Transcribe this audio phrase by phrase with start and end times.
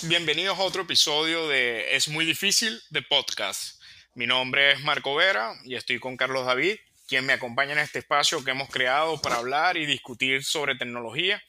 [0.00, 3.80] bienvenidos a otro episodio de Es muy difícil de podcast.
[4.14, 6.76] Mi nombre es Marco Vera y estoy con Carlos David,
[7.06, 11.42] quien me acompaña en este espacio que hemos creado para hablar y discutir sobre tecnología,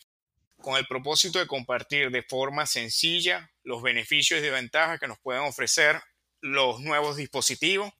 [0.57, 5.43] con el propósito de compartir de forma sencilla los beneficios y ventajas que nos pueden
[5.43, 6.01] ofrecer
[6.41, 7.93] los nuevos dispositivos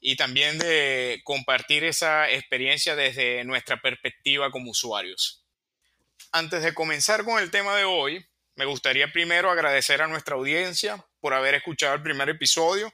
[0.00, 5.44] y también de compartir esa experiencia desde nuestra perspectiva como usuarios.
[6.32, 8.26] Antes de comenzar con el tema de hoy,
[8.56, 12.92] me gustaría primero agradecer a nuestra audiencia por haber escuchado el primer episodio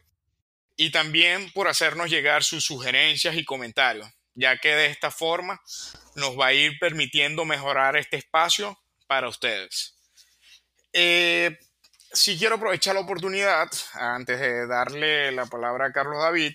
[0.77, 5.61] y también por hacernos llegar sus sugerencias y comentarios, ya que de esta forma
[6.15, 9.97] nos va a ir permitiendo mejorar este espacio para ustedes.
[10.93, 11.59] Eh,
[12.13, 16.55] si quiero aprovechar la oportunidad, antes de darle la palabra a Carlos David,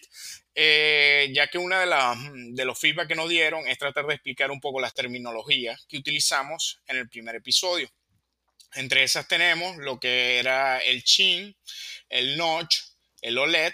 [0.53, 4.15] eh, ya que una de, las de los feedback que nos dieron es tratar de
[4.15, 7.89] explicar un poco las terminologías que utilizamos en el primer episodio.
[8.75, 11.55] Entre esas tenemos lo que era el chin,
[12.09, 12.77] el notch,
[13.21, 13.73] el OLED,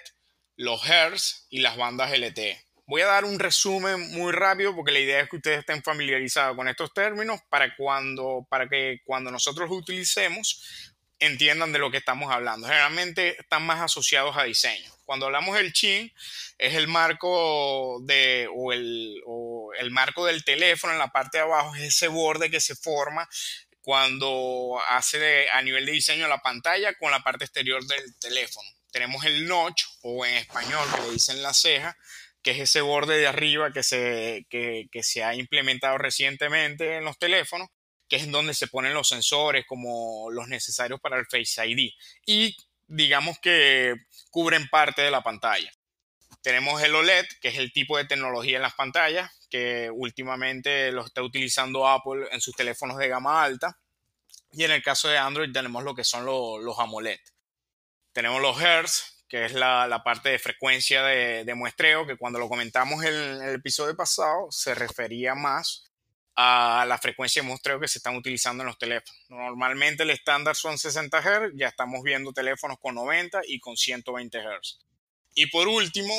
[0.58, 2.64] los hertz y las bandas LTE.
[2.86, 6.56] Voy a dar un resumen muy rápido porque la idea es que ustedes estén familiarizados
[6.56, 11.98] con estos términos para, cuando, para que cuando nosotros los utilicemos entiendan de lo que
[11.98, 12.68] estamos hablando.
[12.68, 14.92] Generalmente están más asociados a diseño.
[15.06, 16.12] Cuando hablamos del chin,
[16.58, 21.44] es el marco de, o el, o el marco del teléfono en la parte de
[21.44, 23.28] abajo, es ese borde que se forma
[23.82, 28.68] cuando hace a nivel de diseño la pantalla con la parte exterior del teléfono.
[28.92, 31.98] Tenemos el notch, o en español que le dicen la ceja,
[32.42, 37.06] que es ese borde de arriba que se, que, que se ha implementado recientemente en
[37.06, 37.70] los teléfonos,
[38.10, 41.92] que es donde se ponen los sensores como los necesarios para el Face ID.
[42.26, 43.96] Y digamos que
[44.30, 45.72] cubren parte de la pantalla.
[46.42, 51.06] Tenemos el OLED, que es el tipo de tecnología en las pantallas, que últimamente lo
[51.06, 53.78] está utilizando Apple en sus teléfonos de gama alta.
[54.54, 57.20] Y en el caso de Android tenemos lo que son los, AMOLED.
[58.14, 63.04] Tenemos los Hertz, que es la, parte de frecuencia de, muestreo, que cuando lo comentamos
[63.04, 65.92] en el episodio pasado se refería más
[66.36, 69.22] a la frecuencia de muestreo que se están utilizando en los teléfonos.
[69.30, 74.40] Normalmente el estándar son 60 Hz, ya estamos viendo teléfonos con 90 y con 120
[74.40, 74.80] Hz.
[75.36, 76.14] Y por último,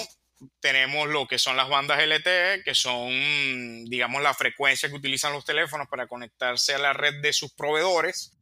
[0.60, 5.44] tenemos lo que son las bandas LTE, que son, digamos, la frecuencia que utilizan los
[5.44, 8.32] teléfonos para conectarse a la red de sus proveedores.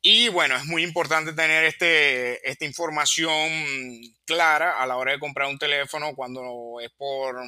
[0.00, 3.50] Y bueno, es muy importante tener este, esta información
[4.26, 7.42] clara a la hora de comprar un teléfono cuando es por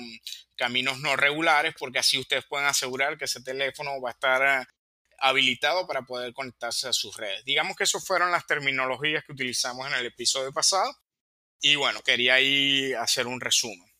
[0.57, 4.67] caminos no regulares, porque así ustedes pueden asegurar que ese teléfono va a estar
[5.19, 7.45] habilitado para poder conectarse a sus redes.
[7.45, 10.97] Digamos que esas fueron las terminologías que utilizamos en el episodio pasado.
[11.61, 13.96] Y bueno, quería ahí hacer un resumen.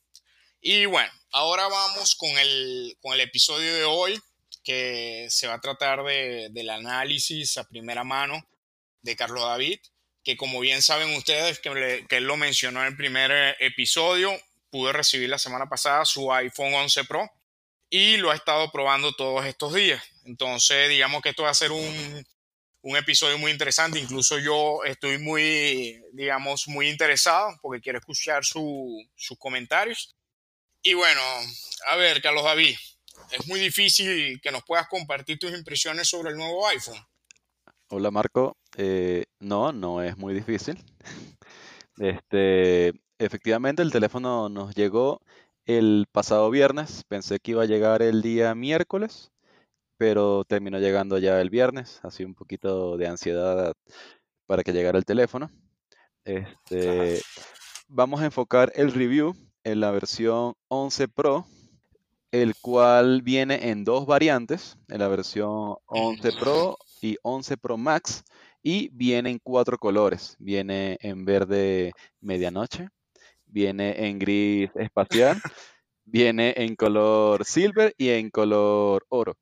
[0.69, 4.21] Y bueno, ahora vamos con el, con el episodio de hoy,
[4.65, 8.45] que se va a tratar de, del análisis a primera mano
[9.01, 9.79] de Carlos David,
[10.25, 14.37] que como bien saben ustedes, que, que él lo mencionó en el primer eh, episodio,
[14.69, 17.31] pude recibir la semana pasada su iPhone 11 Pro
[17.89, 20.03] y lo ha estado probando todos estos días.
[20.25, 22.27] Entonces, digamos que esto va a ser un,
[22.83, 24.01] un episodio muy interesante.
[24.01, 30.17] Incluso yo estoy muy, digamos, muy interesado porque quiero escuchar sus comentarios.
[30.89, 31.21] Y bueno,
[31.89, 32.77] a ver, Carlos David,
[33.33, 37.05] es muy difícil que nos puedas compartir tus impresiones sobre el nuevo iPhone.
[37.89, 40.81] Hola Marco, eh, no, no es muy difícil.
[41.99, 45.23] Este, efectivamente el teléfono nos llegó
[45.65, 49.33] el pasado viernes, pensé que iba a llegar el día miércoles,
[49.97, 53.73] pero terminó llegando ya el viernes, así un poquito de ansiedad
[54.47, 55.51] para que llegara el teléfono.
[56.25, 57.23] Este,
[57.89, 59.35] vamos a enfocar el review
[59.67, 61.45] en la versión 11 Pro,
[62.31, 68.23] el cual viene en dos variantes, en la versión 11 Pro y 11 Pro Max,
[68.63, 70.37] y viene en cuatro colores.
[70.39, 71.91] Viene en verde
[72.21, 72.91] medianoche,
[73.45, 75.43] viene en gris espacial,
[76.05, 79.37] viene en color silver y en color oro.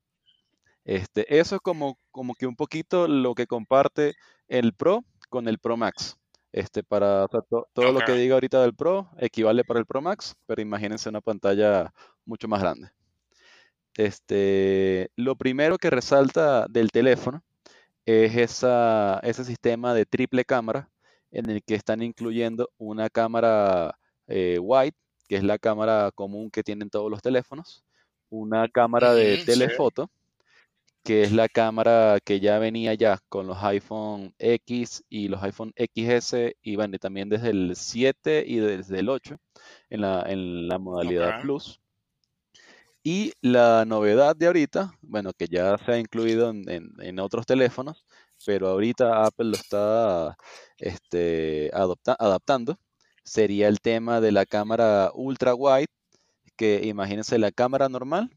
[0.87, 4.15] Este, eso es como, como que un poquito lo que comparte
[4.49, 6.17] el Pro con el Pro Max.
[6.55, 10.63] Este, para todo lo que diga ahorita del Pro equivale para el Pro Max, pero
[10.63, 11.93] imagínense una pantalla
[12.25, 12.93] mucho más grande.
[13.97, 17.43] Este, lo primero que resalta del teléfono
[18.07, 20.89] es esa, ese sistema de triple cámara
[21.33, 23.99] en el que están incluyendo una cámara
[24.29, 24.95] eh, wide,
[25.27, 27.85] que es la cámara común que tienen todos los teléfonos,
[28.31, 30.09] una cámara de telefoto,
[31.05, 35.73] que es la cámara que ya venía ya con los iPhone X y los iPhone
[35.77, 39.37] XS y bueno, también desde el 7 y desde el 8
[39.91, 41.79] en la, modalidad Plus.
[43.03, 48.07] Y la novedad de ahorita, bueno, que ya se ha incluido en, otros teléfonos,
[48.47, 50.37] pero ahorita Apple lo está
[50.79, 52.79] este, adaptando,
[53.23, 55.89] sería el tema de la cámara ultra wide,
[56.57, 58.31] que imagínense la cámara normal,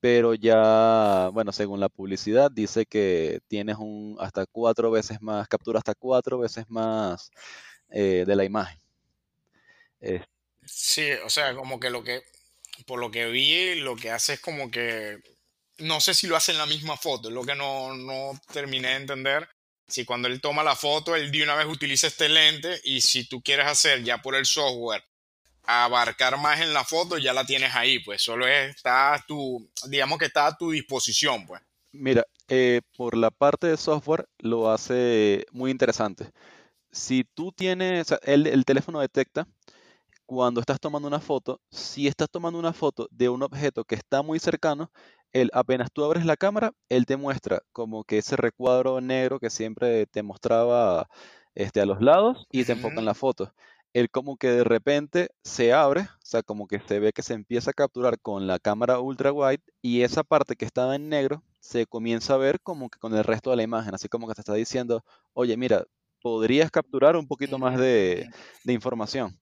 [0.00, 5.78] pero ya, bueno, según la publicidad, dice que tienes un hasta cuatro veces más, captura
[5.78, 7.30] hasta cuatro veces más
[7.90, 8.78] eh, de la imagen.
[10.64, 12.22] Sí, o sea, como que lo que,
[12.86, 15.18] por lo que vi, lo que hace es como que,
[15.78, 18.88] no sé si lo hace en la misma foto, es lo que no, no terminé
[18.88, 19.48] de entender.
[19.86, 23.26] Si cuando él toma la foto, él de una vez utiliza este lente y si
[23.26, 25.02] tú quieres hacer ya por el software
[25.70, 30.18] abarcar más en la foto, ya la tienes ahí, pues solo está a tu, digamos
[30.18, 31.60] que está a tu disposición, pues.
[31.92, 36.30] Mira, eh, por la parte de software lo hace muy interesante.
[36.90, 39.46] Si tú tienes, el, el teléfono detecta
[40.24, 44.22] cuando estás tomando una foto, si estás tomando una foto de un objeto que está
[44.22, 44.90] muy cercano,
[45.32, 49.50] él, apenas tú abres la cámara, él te muestra como que ese recuadro negro que
[49.50, 51.10] siempre te mostraba
[51.54, 53.52] este, a los lados y te enfoca en la foto
[53.92, 57.34] él como que de repente se abre, o sea, como que se ve que se
[57.34, 61.42] empieza a capturar con la cámara ultra wide y esa parte que estaba en negro
[61.60, 64.34] se comienza a ver como que con el resto de la imagen, así como que
[64.34, 65.84] te está diciendo, oye, mira,
[66.22, 68.28] podrías capturar un poquito más de,
[68.64, 69.38] de información.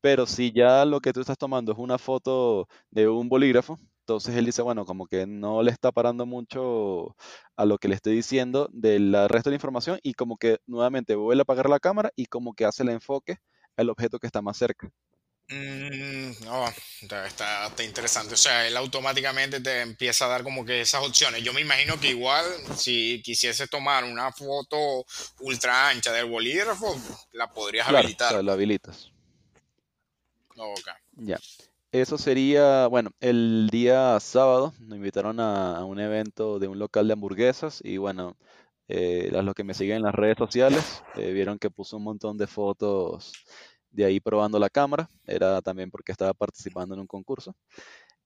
[0.00, 4.36] Pero si ya lo que tú estás tomando es una foto de un bolígrafo, entonces
[4.36, 7.16] él dice, bueno, como que no le está parando mucho
[7.56, 11.14] a lo que le estoy diciendo del resto de la información y como que nuevamente
[11.16, 13.38] vuelve a apagar la cámara y como que hace el enfoque
[13.78, 14.90] el objeto que está más cerca.
[15.50, 18.34] Mm, no, está, interesante.
[18.34, 21.42] O sea, él automáticamente te empieza a dar como que esas opciones.
[21.42, 22.44] Yo me imagino que igual
[22.76, 25.06] si quisiese tomar una foto
[25.40, 26.94] ultra ancha del bolígrafo,
[27.32, 28.28] la podrías habilitar.
[28.28, 29.10] Claro, la habilitas.
[31.16, 31.38] Ya.
[31.92, 37.14] Eso sería, bueno, el día sábado nos invitaron a, un evento de un local de
[37.14, 38.36] hamburguesas y bueno,
[38.88, 42.36] eh, los que me siguen en las redes sociales eh, vieron que puso un montón
[42.36, 43.32] de fotos
[43.90, 47.54] de ahí probando la cámara, era también porque estaba participando en un concurso.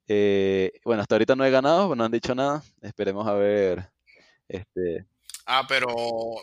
[0.08, 3.90] Eh, bueno, hasta ahorita no he ganado, no han dicho nada, esperemos a ver.
[4.48, 5.06] Este,
[5.46, 5.88] ah, pero,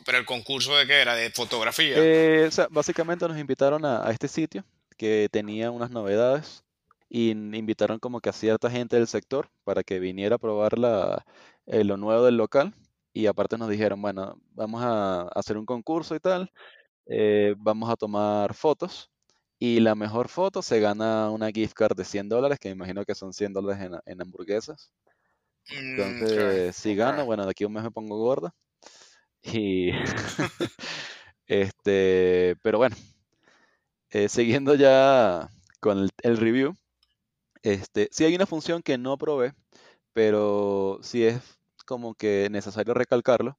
[0.06, 1.95] pero el concurso de qué era, de fotografía.
[1.98, 4.63] Eh, o sea, básicamente nos invitaron a, este sitio
[4.98, 6.63] que tenía unas novedades
[7.10, 11.25] y invitaron como que a cierta gente del sector para que viniera a probar la,
[11.66, 12.74] eh, lo nuevo del local
[13.13, 16.51] y aparte nos dijeron, bueno, vamos a hacer un concurso y tal,
[17.06, 19.10] eh, vamos a tomar fotos
[19.60, 23.04] y la mejor foto se gana una gift card de 100 dólares, que me imagino
[23.06, 24.94] que son 100 dólares en, hamburguesas.
[25.69, 28.54] Mm, Entonces, si gano, bueno, de aquí un mes me pongo gorda.
[29.44, 29.92] Y
[31.48, 32.96] este, pero bueno,
[34.12, 35.50] eh, siguiendo ya
[35.80, 36.75] con el, review,
[37.63, 39.54] este, sí hay una función que no probé,
[40.13, 41.42] pero sí es
[41.86, 43.57] como que necesario recalcarlo,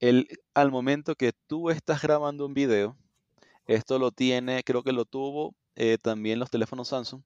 [0.00, 2.96] el, al momento que tú estás grabando un video,
[3.66, 7.22] esto lo tiene, creo que lo tuvo eh, también los teléfonos Samsung,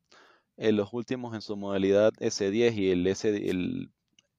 [0.57, 3.91] en los últimos en su modalidad S10 y el, S, el,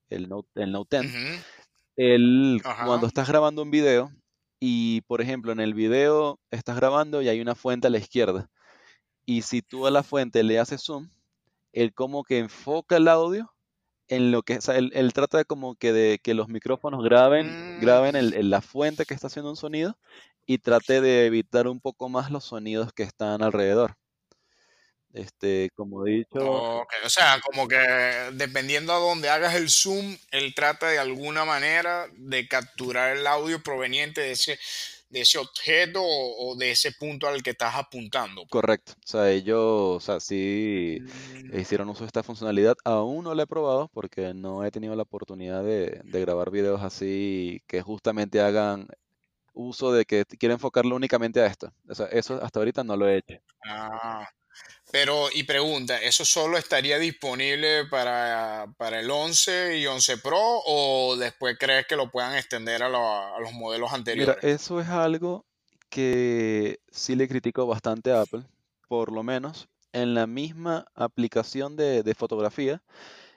[0.09, 2.63] el, Note, el Note 10.
[2.85, 4.11] cuando estás grabando un video
[4.59, 8.49] y, por ejemplo, en el video estás grabando y hay una fuente a la izquierda,
[9.25, 11.09] y si tú a la fuente le haces zoom,
[11.71, 13.52] él como que enfoca el audio
[14.07, 17.77] en lo que, o sea, él, trata de como que de que los micrófonos graben,
[17.77, 17.81] mm.
[17.81, 19.97] graben el, la fuente que está haciendo un sonido
[20.45, 23.95] y trate de evitar un poco más los sonidos que están alrededor.
[25.13, 26.39] Este, como he dicho.
[26.39, 27.77] o sea, como que
[28.33, 33.61] dependiendo a dónde hagas el zoom, él trata de alguna manera de capturar el audio
[33.61, 34.59] proveniente de ese,
[35.13, 38.41] de ese objeto o, de ese punto al que estás apuntando.
[38.41, 38.49] Pues.
[38.49, 38.93] Correcto.
[38.93, 41.59] O sea, ellos, o sea, sí mm.
[41.59, 42.75] hicieron uso de esta funcionalidad.
[42.83, 47.61] Aún no la he probado porque no he tenido la oportunidad de, grabar videos así
[47.67, 48.87] que justamente hagan
[49.53, 51.71] uso de que quiero enfocarlo únicamente a esto.
[51.87, 53.35] O sea, eso hasta ahorita no lo he hecho.
[53.63, 54.27] Ah,
[54.93, 61.57] pero, y pregunta, ¿eso solo estaría disponible para, el 11 y 11 Pro o después
[61.59, 64.35] crees que lo puedan extender a, los modelos anteriores?
[64.43, 65.47] Mira, eso es algo
[65.89, 68.43] que sí le critico bastante a Apple,
[68.87, 72.83] por lo menos en la misma aplicación de, fotografía.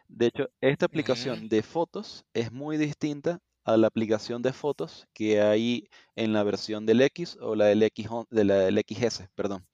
[0.08, 5.40] De hecho, esta aplicación de fotos es muy distinta a la aplicación de fotos que
[5.40, 9.64] hay en la versión del X o la del, X, de la del XS, perdón.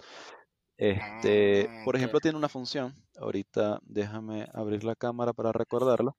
[0.83, 2.93] Este, ah, por ejemplo, tiene una función.
[3.17, 6.17] Ahorita déjame abrir la cámara para recordarlo.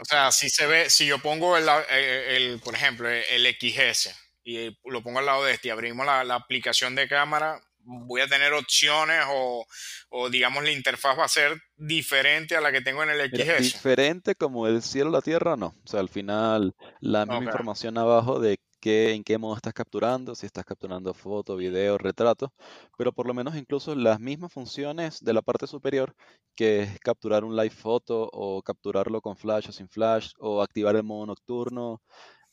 [0.00, 4.12] O sea, si se ve, si yo pongo el, el, por ejemplo, el XS
[4.42, 8.20] y lo pongo al lado de este y abrimos la, la aplicación de cámara, voy
[8.20, 9.64] a tener opciones o,
[10.08, 13.74] o, digamos la interfaz va a ser diferente a la que tengo en el XS.
[13.74, 15.76] diferente como el cielo la tierra, no.
[15.84, 20.34] O sea, al final la misma información abajo de qué, en qué modo estás capturando,
[20.34, 22.52] si estás capturando foto, video, retrato,
[22.98, 26.14] pero por lo menos incluso las mismas funciones de la parte superior,
[26.54, 30.96] que es capturar un live foto o capturarlo con flash o sin flash, o activar
[30.96, 32.02] el modo nocturno,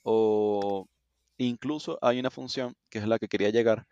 [0.03, 0.88] o
[1.38, 3.88] incluso hay una función que es la que quería llegar,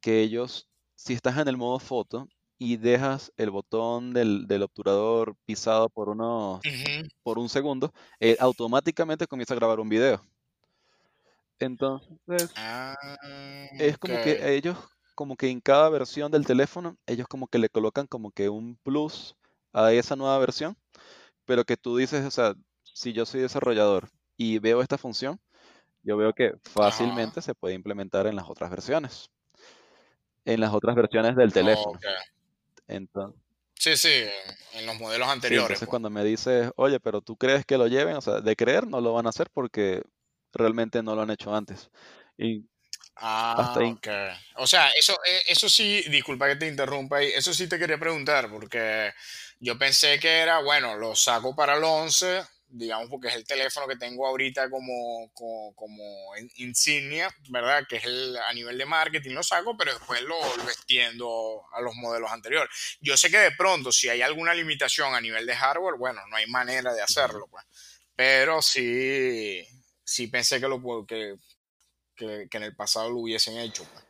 [0.00, 5.36] que ellos, si estás en el modo foto y dejas el botón del, del obturador
[5.46, 6.62] pisado por unos
[7.22, 10.31] por un segundo, eh, automáticamente comienza a grabar un video.
[11.62, 12.94] Entonces, Ah,
[13.78, 14.76] es como que ellos,
[15.14, 18.76] como que en cada versión del teléfono, ellos como que le colocan como que un
[18.82, 19.36] plus
[19.72, 20.76] a esa nueva versión,
[21.44, 25.38] pero que tú dices, o sea, si yo soy desarrollador y veo esta función,
[26.02, 29.30] yo veo que fácilmente se puede implementar en las otras versiones,
[30.44, 31.98] en las otras versiones del teléfono.
[32.88, 33.40] Entonces,
[33.74, 34.08] Sí, sí,
[34.74, 35.90] en los modelos sí, anteriores, entonces pues.
[35.90, 39.00] cuando me dices, oye, pero tú crees que lo lleven, o sea, de creer no
[39.00, 40.02] lo van a hacer porque
[40.52, 41.90] realmente no lo han hecho antes.
[42.36, 42.64] Y
[43.54, 44.08] hasta Ah, ok.
[44.56, 47.98] O sea, eso, eh, eso sí, disculpa que te interrumpa ahí, eso sí te quería
[47.98, 49.12] preguntar, porque
[49.60, 53.86] yo pensé que era, bueno, lo saco para el 11, digamos, porque es el teléfono
[53.86, 57.84] que tengo ahorita como, como, como in- insignia, ¿verdad?
[57.88, 61.80] Que es el, a nivel de marketing lo saco, pero después lo, lo extiendo a
[61.82, 62.70] los modelos anteriores.
[63.00, 66.36] Yo sé que de pronto, si hay alguna limitación a nivel de hardware, bueno, no
[66.36, 67.64] hay manera de hacerlo, pues.
[68.16, 69.66] Pero sí,
[70.12, 71.36] sí pensé que lo que
[72.14, 73.84] que, que en el pasado lo hubiesen hecho.
[73.92, 74.04] pues.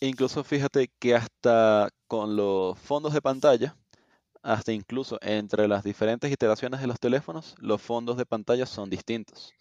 [0.00, 3.76] Incluso fíjate que hasta con los fondos de pantalla,
[4.42, 9.52] hasta incluso entre las diferentes iteraciones de los teléfonos, los fondos de pantalla son distintos.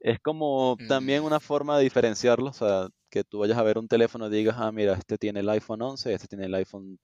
[0.00, 3.78] Es como también Mm, una forma de diferenciarlos, o sea, que tú vayas a ver
[3.78, 6.98] un teléfono y digas, ah, mira, este tiene el iPhone 11, este tiene el iPhone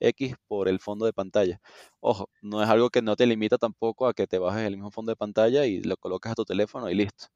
[0.00, 1.60] X por el fondo de pantalla.
[2.00, 4.90] Ojo, no es algo que no te limita tampoco a que te bajes el mismo
[4.90, 7.26] fondo de pantalla y lo colocas a tu teléfono y listo.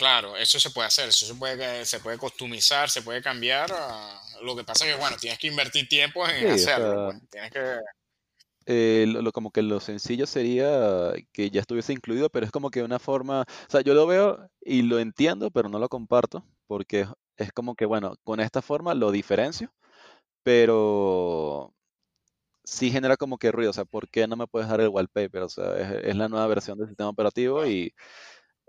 [0.00, 3.70] Claro, eso se puede hacer, eso se puede, se puede customizar, se puede cambiar.
[3.72, 6.70] ah, lo que pasa es que, bueno, tienes que invertir tiempo en Sí, o hacerlo,
[6.70, 7.16] sea, pues.
[7.30, 7.60] Tienes que...
[8.66, 12.70] eh, lo, lo- como que lo sencillo sería que ya estuviese incluido, pero es como
[12.70, 16.44] que una forma, o sea, yo lo veo y lo entiendo, pero no lo comparto,
[16.66, 19.72] porque es es como que, bueno, con esta forma lo diferencio,
[20.44, 21.74] pero
[22.64, 25.42] sí genera como que ruido, o sea, ¿por qué no me puedes dar el wallpaper?
[25.42, 27.94] O sea, es, es la nueva versión del sistema operativo y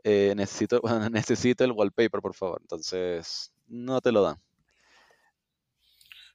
[0.03, 0.81] eh, necesito,
[1.11, 2.59] necesito el wallpaper, por favor.
[2.61, 4.37] Entonces, no te lo dan.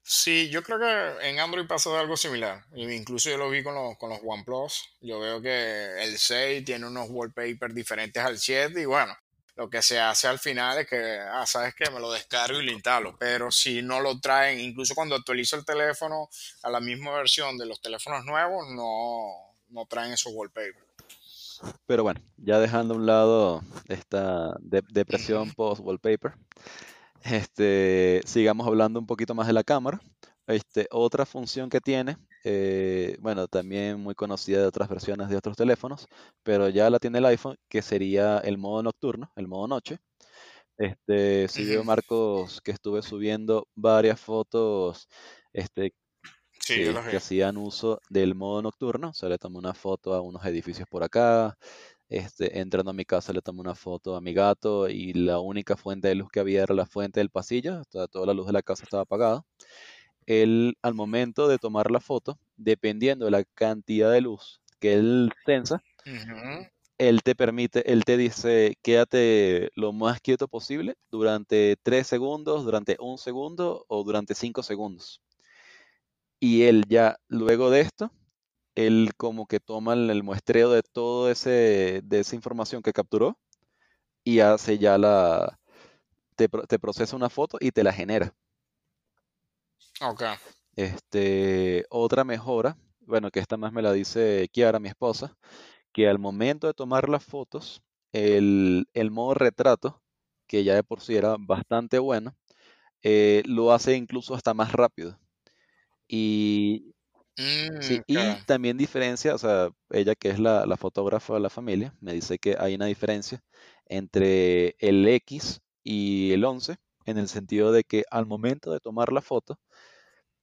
[0.08, 2.64] Sí, yo creo que en Android pasa algo similar.
[2.76, 4.96] Incluso yo lo vi con los, con los OnePlus.
[5.00, 9.16] Yo veo que el 6 tiene unos wallpapers diferentes al 7 y bueno,
[9.56, 12.64] lo que se hace al final es que, ah, sabes que me lo descargo y
[12.64, 13.16] lo instalo.
[13.18, 16.28] Pero si no lo traen, incluso cuando actualizo el teléfono
[16.62, 20.85] a la misma versión de los teléfonos nuevos, no, no traen esos wallpapers.
[21.86, 26.34] Pero bueno, ya dejando a un lado esta de- depresión post-wallpaper,
[27.22, 30.00] este, sigamos hablando un poquito más de la cámara.
[30.46, 35.56] Este, otra función que tiene, eh, bueno, también muy conocida de otras versiones de otros
[35.56, 36.06] teléfonos,
[36.44, 39.98] pero ya la tiene el iPhone, que sería el modo nocturno, el modo noche.
[40.78, 41.84] Este, sí veo.
[41.84, 45.08] Marcos que estuve subiendo varias fotos,
[45.52, 45.94] este,
[46.66, 49.10] Sí, que, hacían uso del modo nocturno.
[49.10, 51.56] O sea, le tomé una foto a unos edificios por acá,
[52.08, 55.76] este, entrando a mi casa le tomé una foto a mi gato y la única
[55.76, 58.52] fuente de luz que había era la fuente del pasillo, toda, toda la luz de
[58.52, 59.44] la casa estaba apagada.
[60.26, 65.30] Él, al momento de tomar la foto, dependiendo de la cantidad de luz que él
[65.44, 66.66] sensa, Ujú.
[66.98, 72.96] él te permite, él te dice, quédate lo más quieto posible durante tres segundos, durante
[73.00, 75.20] un segundo o durante cinco segundos.
[76.40, 78.12] Y él ya, luego de esto,
[78.74, 83.38] él como que toma el, muestreo de todo ese, de esa información que capturó
[84.24, 85.58] y hace ya la,
[86.36, 88.34] te, te procesa una foto y te la genera.
[90.00, 90.22] Ok.
[90.76, 95.36] Este, otra mejora, bueno, que esta más me la dice Kiara, mi esposa,
[95.92, 100.02] que al momento de tomar las fotos, el, el modo retrato,
[100.46, 102.36] que ya de por sí era bastante bueno,
[103.02, 105.18] eh, lo hace incluso hasta más rápido.
[106.08, 106.94] Y
[107.38, 107.42] Mm,
[107.80, 111.94] sí, y también diferencia, o sea, ella que es la, la fotógrafa de la familia,
[112.00, 113.42] me dice que hay una diferencia
[113.86, 119.12] entre el X y el 11, en el sentido de que al momento de tomar
[119.12, 119.58] la foto,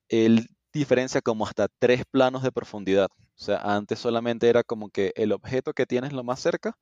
[0.10, 3.08] él diferencia como hasta tres planos de profundidad.
[3.12, 6.78] O sea, antes solamente era como que el objeto que tienes lo más cerca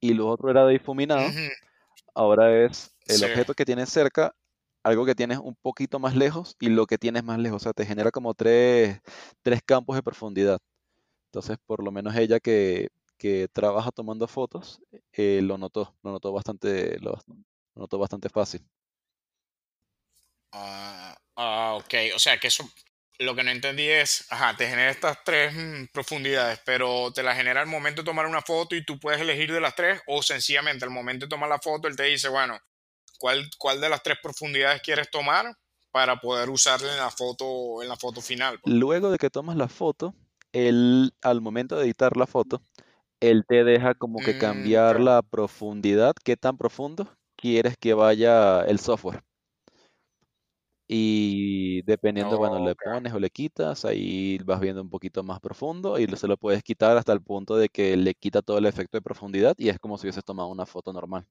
[0.00, 1.36] y lo otro era difuminado.
[2.14, 3.26] Ahora es el Sí.
[3.26, 4.34] objeto que tienes cerca,
[4.82, 7.62] algo que tienes un poquito más lejos y lo que tienes más lejos.
[7.62, 9.00] O sea, te genera como tres,
[9.42, 10.58] tres campos de profundidad.
[11.26, 14.80] Entonces, por lo menos ella que, que trabaja tomando fotos,
[15.12, 17.18] eh, lo notó, lo notó bastante, lo,
[17.74, 18.66] noto bastante fácil.
[20.52, 22.68] Ah, ah, ok, o sea que eso,
[23.18, 27.34] lo que no entendí es, ajá, te genera estas tres mm, profundidades, pero te la
[27.34, 30.22] genera al momento de tomar una foto y tú puedes elegir de las tres, o
[30.22, 32.58] sencillamente al momento de tomar la foto, él te dice, bueno,
[33.22, 35.54] ¿cuál, cuál de las tres profundidades quieres tomar
[35.92, 38.58] para poder usarla en la foto, en la foto final?
[38.60, 38.74] pues?
[38.74, 40.14] Luego de que tomas la foto,
[40.52, 42.60] él, al momento de editar la foto,
[43.20, 48.62] él te deja como que Mm, cambiar la profundidad, qué tan profundo quieres que vaya
[48.62, 49.22] el software.
[50.88, 55.98] Y dependiendo, bueno, le pones o le quitas, ahí vas viendo un poquito más profundo
[55.98, 58.98] y se lo puedes quitar hasta el punto de que le quita todo el efecto
[58.98, 61.26] de profundidad y es como si hubieses tomado una foto normal.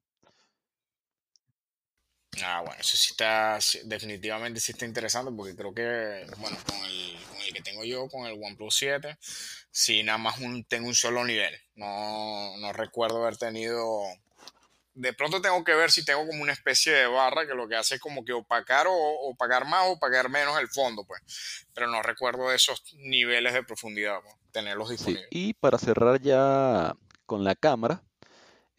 [2.44, 7.16] Ah, bueno, eso sí está, definitivamente sí está interesante porque creo que, bueno, con el,
[7.30, 9.16] con el que tengo yo, con el OnePlus 7,
[9.70, 11.54] sí, nada más un, tengo un solo nivel.
[11.74, 14.02] No, no recuerdo haber tenido...
[14.94, 17.76] De pronto tengo que ver si tengo como una especie de barra que lo que
[17.76, 21.22] hace es como que opacar o opacar más o opacar menos el fondo, pues.
[21.72, 25.28] Pero no recuerdo esos niveles de profundidad, pues, tenerlos Sí, disponibles.
[25.30, 26.94] y para cerrar ya
[27.24, 28.02] con la cámara,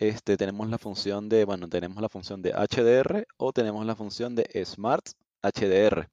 [0.10, 4.36] este, tenemos la función de, bueno, tenemos la función de HDR o tenemos la función
[4.36, 5.06] de Smart
[5.42, 6.10] HDR.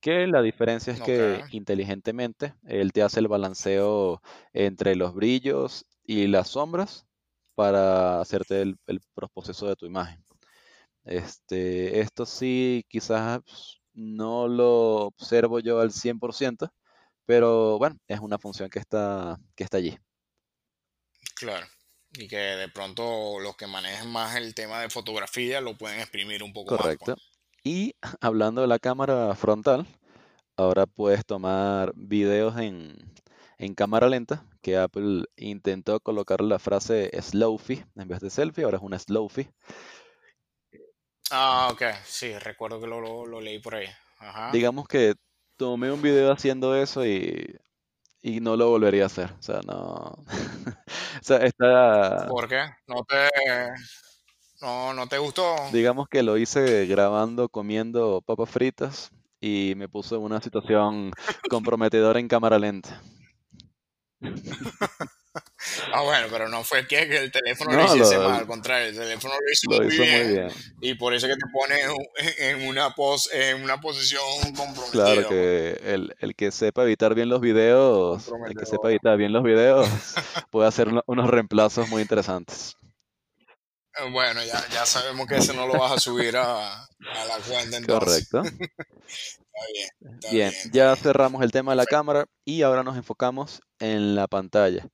[0.00, 6.28] Que la diferencia es que inteligentemente él te hace el balanceo entre los brillos y
[6.28, 7.06] las sombras
[7.54, 10.22] para hacerte el, el proceso de tu imagen.
[11.04, 13.40] Este, esto sí, quizás
[13.94, 16.70] no lo observo yo al 100%,
[17.26, 19.98] pero bueno, es una función que está, que está allí.
[21.34, 21.66] claro.
[22.18, 26.42] Y que de pronto los que manejen más el tema de fotografía lo pueden exprimir
[26.42, 26.98] un poco más, pues.
[26.98, 27.22] Correcto.
[27.62, 29.86] Y hablando de la cámara frontal,
[30.56, 32.96] ahora puedes tomar videos en,
[33.58, 38.78] en cámara lenta, que Apple intentó colocar la frase slowfie en vez de selfie, ahora
[38.78, 39.50] es una slowfie.
[41.30, 43.86] Ah, ok, sí, recuerdo que lo, lo, lo leí por ahí.
[44.18, 44.50] Ajá.
[44.50, 45.14] Digamos que
[45.56, 47.56] tomé un video haciendo eso y,
[48.22, 49.32] y no lo volvería a hacer.
[49.38, 50.24] O sea, no.
[51.20, 52.26] O sea, está.
[52.28, 52.60] ¿Por qué?
[52.86, 53.28] ¿No te,
[54.62, 55.56] no, no te gustó?
[55.72, 61.10] Digamos que lo hice grabando, comiendo papas fritas y me puso en una situación
[61.50, 63.02] comprometedora en cámara lenta.
[65.92, 68.46] Ah, bueno, pero no fue que, que el teléfono lo No, hiciese mal, lo, al
[68.46, 71.46] contrario, el teléfono lo hizo lo muy hizo muy bien y por eso que te
[71.52, 71.76] pone
[72.38, 77.14] en, una pos, en una posición Claro comprometida, pues, que el, el que sepa editar
[77.14, 79.88] bien los videos, el que sepa editar bien los videos,
[80.50, 82.74] puede hacer uno- unos reemplazos muy interesantes.
[83.96, 87.38] Eh, Bueno, ya, ya sabemos que ese no lo vas a subir a, a la
[87.46, 88.28] cuenta entonces.
[88.30, 88.42] Correcto.
[89.08, 91.96] Está bien, está Bien, bien, ya cerramos el tema de la Perfecto.
[91.96, 94.86] cámara y ahora nos enfocamos en la pantalla.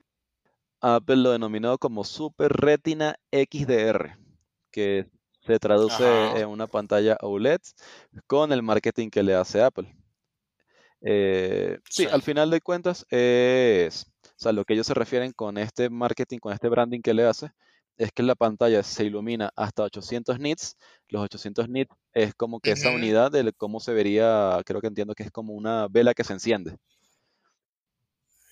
[0.85, 4.19] Apple lo denominó como Super Retina XDR,
[4.71, 5.09] que
[5.47, 7.61] se traduce Ajá, en una pantalla OLED
[8.27, 9.97] con el marketing que le hace Apple.
[11.01, 12.09] Eh, sí, sí.
[12.11, 16.39] al final de cuentas es, o sea, lo que ellos se refieren con este marketing,
[16.39, 17.51] con este branding que le hace,
[17.97, 20.77] es que la pantalla se ilumina hasta 800 nits.
[21.09, 25.15] Los 800 nits es como que esa unidad de cómo se vería, creo que entiendo
[25.15, 26.77] que es como una vela que se enciende.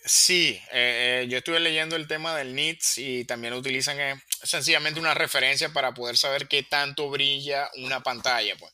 [0.04, 4.14] Sí, eh, eh, yo estuve leyendo el tema del nits y también lo utilizan eh,
[4.42, 8.72] sencillamente una referencia para poder saber qué tanto brilla una pantalla, pues.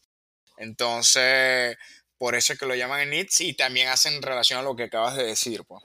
[0.56, 1.76] Entonces,
[2.16, 5.16] por eso es que lo llaman nits y también hacen relación a lo que acabas
[5.16, 5.84] de decir, pues.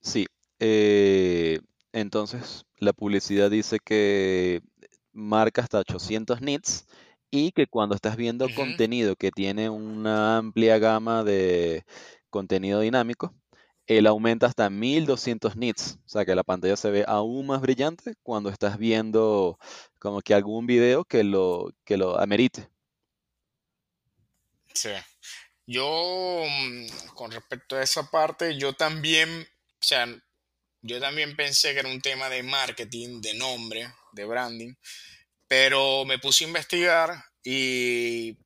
[0.00, 0.26] Sí,
[0.58, 1.60] eh,
[1.92, 4.62] entonces la publicidad dice que
[5.12, 6.86] marca hasta 800 nits
[7.30, 11.84] y que cuando estás viendo contenido que tiene una amplia gama de
[12.30, 13.34] contenido dinámico,
[13.88, 18.14] él aumenta hasta 1200 nits, o sea que la pantalla se ve aún más brillante
[18.22, 19.58] cuando estás viendo
[19.98, 22.68] como que algún video que lo, que lo amerite.
[24.74, 24.90] Sí.
[25.66, 30.06] Yo, mm, con respecto a esa parte, yo también, o sea,
[30.82, 34.74] yo también pensé que era un tema de marketing, de nombre, de branding,
[35.46, 38.36] pero me puse a investigar y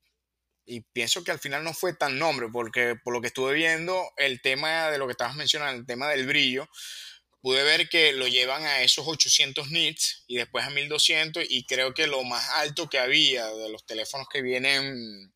[0.65, 4.03] Y pienso que al final no fue tan nombre, porque por lo que estuve viendo,
[4.17, 6.69] el tema de lo que estabas mencionando, el tema del brillo,
[7.41, 11.93] pude ver que lo llevan a esos 800 nits y después a 1200 y creo
[11.93, 15.33] que lo más alto que había de los teléfonos que vienen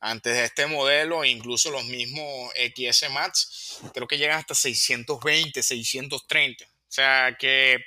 [0.00, 6.64] antes de este modelo, incluso los mismos XS Max, creo que llegan hasta 620, 630.
[6.64, 7.84] O sea que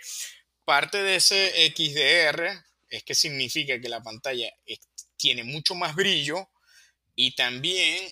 [0.64, 4.54] parte de ese XDR es que significa que la pantalla
[5.18, 6.48] tiene mucho más brillo
[7.16, 8.12] y también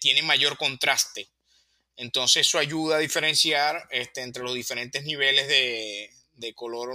[0.00, 1.28] tiene mayor contraste.
[1.96, 6.10] Entonces eso ayuda a diferenciar este, entre los diferentes niveles de,
[6.54, 6.90] color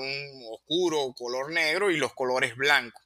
[0.51, 3.03] oscuro, color negro y los colores blancos.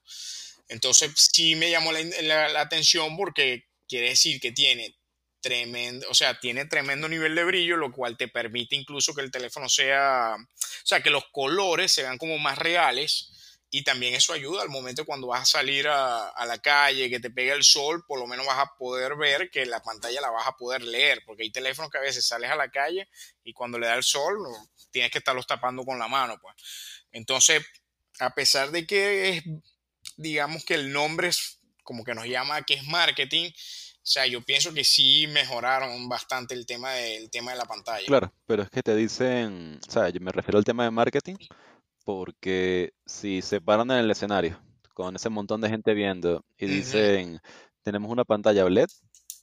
[0.70, 4.96] Entonces sí me llamó la, la- la atención porque quiere decir que tiene
[5.42, 9.32] tremendo, o sea, tiene tremendo nivel de brillo, lo cual te permite incluso que el
[9.32, 13.32] teléfono sea, o sea, que los colores se vean como más reales
[13.70, 17.20] y también eso ayuda al momento cuando vas a salir a, a la calle, que
[17.20, 20.30] te pega el sol, por lo menos vas a poder ver que la pantalla la
[20.30, 23.10] vas a poder leer, porque hay teléfonos que a veces sales a la calle
[23.44, 24.38] y cuando le da el sol
[24.92, 26.56] tienes que estarlos tapando con la mano, pues.
[27.12, 27.64] Entonces,
[28.20, 29.44] a pesar de que es,
[30.16, 34.42] digamos que el nombre es como que nos llama que es marketing, o sea, yo
[34.42, 38.06] pienso que sí mejoraron bastante el tema del tema de la pantalla.
[38.06, 41.36] Claro, pero es que te dicen, o sea, yo me refiero al tema de marketing
[42.08, 44.58] porque si se paran en el escenario
[44.94, 47.42] con ese montón de gente viendo y dicen,
[47.84, 48.88] tenemos una pantalla OLED,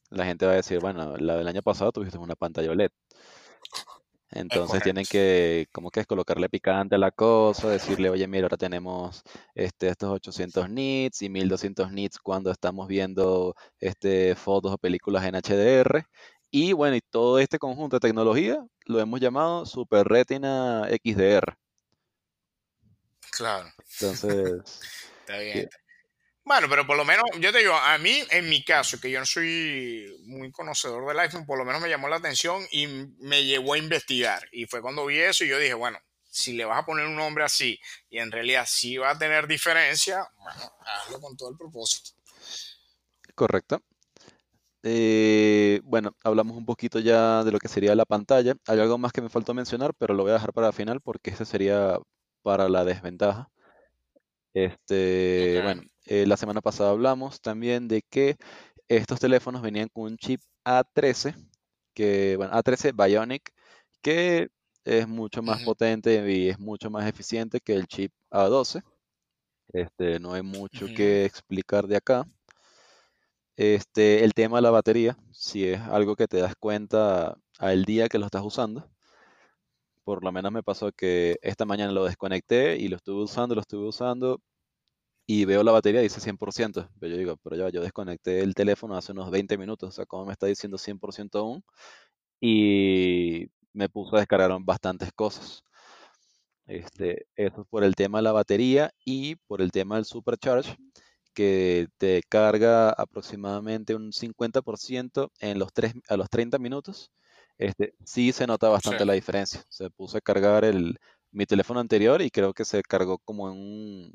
[0.09, 2.89] la gente va a decir, bueno, la del año pasado tuviste una pantalla OLED.
[4.31, 8.47] es Entonces tienen que, como que es colocarle picante a la cosa, decirle, oye, mira,
[8.47, 9.23] ahora tenemos
[9.55, 15.35] este, estos 800 nits y 1200 nits cuando estamos viendo este, fotos o películas en
[15.35, 16.07] HDR.
[16.51, 21.59] Y bueno, y todo este conjunto de tecnología lo hemos llamado Super Retina XDR.
[23.37, 24.83] Claro, Entonces,
[25.21, 25.69] está bien.
[26.45, 29.19] Bueno, pero por lo menos, yo te digo, a mí, en mi caso, que yo
[29.19, 33.45] no soy muy conocedor del iPhone, por lo menos me llamó la atención y me
[33.45, 34.43] llevó a investigar.
[34.53, 35.99] Y fue cuando vi eso y yo dije, bueno,
[36.31, 39.47] si le vas a poner un nombre así y en realidad sí va a tener
[39.47, 42.11] diferencia, bueno, hazlo con todo el propósito.
[43.35, 43.81] correcto.
[44.83, 48.55] Eh, bueno, hablamos un poquito ya de lo que sería la pantalla.
[48.67, 51.01] Hay algo más que me faltó mencionar, pero lo voy a dejar para el final
[51.01, 51.99] porque este sería
[52.45, 53.51] para la desventaja.
[54.53, 58.37] Este, bueno, eh, la semana pasada hablamos también de que
[58.87, 61.35] estos teléfonos venían con un chip A13,
[61.95, 63.51] que, bueno, A13 Bionic,
[64.03, 64.49] que
[64.85, 68.83] es mucho más potente y es mucho más eficiente que el chip A12.
[69.73, 72.29] Este, no hay mucho que explicar de acá.
[73.57, 78.09] Este, el tema de la batería, si es algo que te das cuenta al día
[78.09, 78.94] que lo estás usando.
[80.05, 83.63] Por lo menos me pasó que esta mañana lo desconecté y lo estuve usando, lo
[83.63, 84.41] estuve usando
[85.27, 86.91] y veo la batería dice 100%.
[87.01, 90.07] Pero yo digo, pero ya, yo desconecté el teléfono hace unos 20 minutos, o sea,
[90.07, 91.65] ¿cómo me está diciendo 100% aún?
[92.41, 95.65] Y me puso a descargar bastantes cosas.
[96.67, 100.77] Este, eso es por el tema de la batería y por el tema del supercharge,
[101.35, 107.11] que te carga aproximadamente un 50% en los tres, a los 30 minutos.
[107.59, 108.73] Este, sí se nota Sí.
[108.73, 109.63] bastante la diferencia.
[109.69, 110.99] Se puso a cargar el,
[111.31, 114.13] mi teléfono anterior y creo que se cargó como en un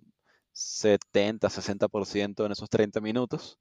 [0.51, 3.59] 70, 60% en esos 30 minutos.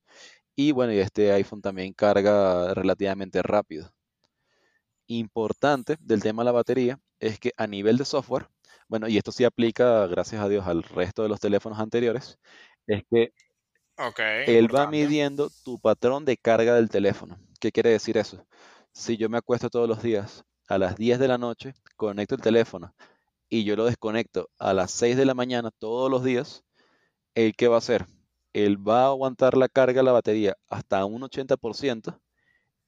[0.57, 3.93] Y bueno, y este iPhone también carga relativamente rápido.
[5.09, 8.49] Importante del tema de la batería es que a nivel de software,
[8.89, 12.39] bueno, y esto sí aplica, gracias a Dios, al resto de los teléfonos anteriores,
[12.87, 13.33] es que
[14.47, 17.39] él va midiendo tu patrón de carga del teléfono.
[17.61, 18.47] ¿Qué quiere decir eso?
[18.99, 22.41] Si yo me acuesto todos los días a las 10 de la noche, conecto el
[22.41, 22.93] teléfono
[23.49, 26.65] y yo lo desconecto a las 6 de la mañana todos los días,
[27.37, 28.07] ¿el qué va a hacer?
[28.53, 32.21] Él va a aguantar la carga de la batería hasta un 80%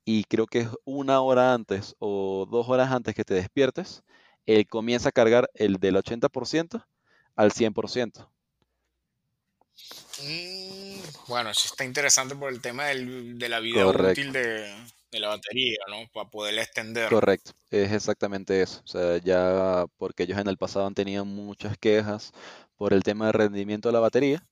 [0.05, 4.03] y creo que es una hora antes o dos horas antes que te despiertes,
[4.47, 6.85] él comienza a cargar el del 80%
[7.37, 8.29] al 100%.
[10.25, 14.75] Mm, bueno, eso está interesante por el tema del- de la vida útil de,
[15.13, 16.09] de la batería, ¿no?
[16.13, 17.13] Para poderla extender.
[17.13, 17.53] correcto.
[17.71, 18.81] Es exactamente eso.
[18.85, 22.33] O sea, ya porque ellos en el pasado han tenido muchas quejas
[22.77, 24.47] por el tema de rendimiento de la batería,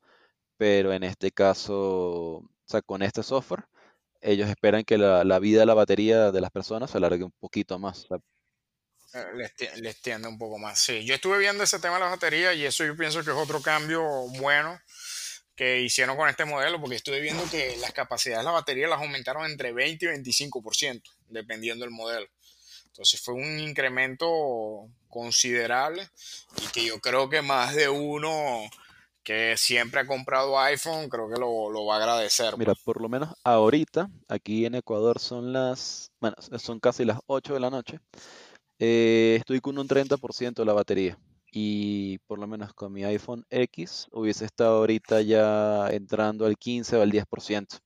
[0.58, 1.74] pero en este caso,
[2.38, 3.66] o sea, con este software,
[4.22, 7.32] ellos esperan que la, la vida de la batería de las personas se alargue un
[7.40, 8.04] poquito más.
[8.06, 8.18] O sea,
[9.14, 10.78] Eh, Les, tie- les tiende un poco más.
[10.78, 13.36] Sí, yo estuve viendo ese tema de la batería y eso yo pienso que es
[13.36, 14.02] otro cambio
[14.38, 14.78] bueno
[15.58, 19.00] que hicieron con este modelo, porque estuve viendo que las capacidades de la batería las
[19.00, 22.28] aumentaron entre 20 y 25%, dependiendo del modelo.
[22.86, 26.08] Entonces fue un incremento considerable
[26.62, 28.70] y que yo creo que más de uno
[29.24, 32.84] que siempre ha comprado iPhone, creo que lo, lo va a agradecer, Mira, pues.
[32.84, 37.60] por lo menos ahorita, aquí en Ecuador son las, bueno, son casi las 8 de
[37.60, 37.98] la noche.
[38.78, 41.18] Eh, estoy con un 30% de la batería.
[41.50, 46.96] Y por lo menos con mi iPhone X hubiese estado ahorita ya entrando al 15
[46.96, 47.78] o al 10%.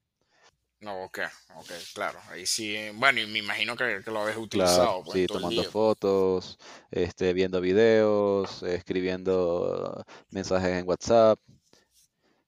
[0.81, 1.18] No, ok,
[1.57, 2.18] ok, claro.
[2.29, 5.64] Ahí sí, bueno, y me imagino que, que lo habéis Claro, utilizado pues sí, tomando
[5.64, 6.59] fotos,
[6.90, 11.38] este, viendo videos, escribiendo mensajes en WhatsApp.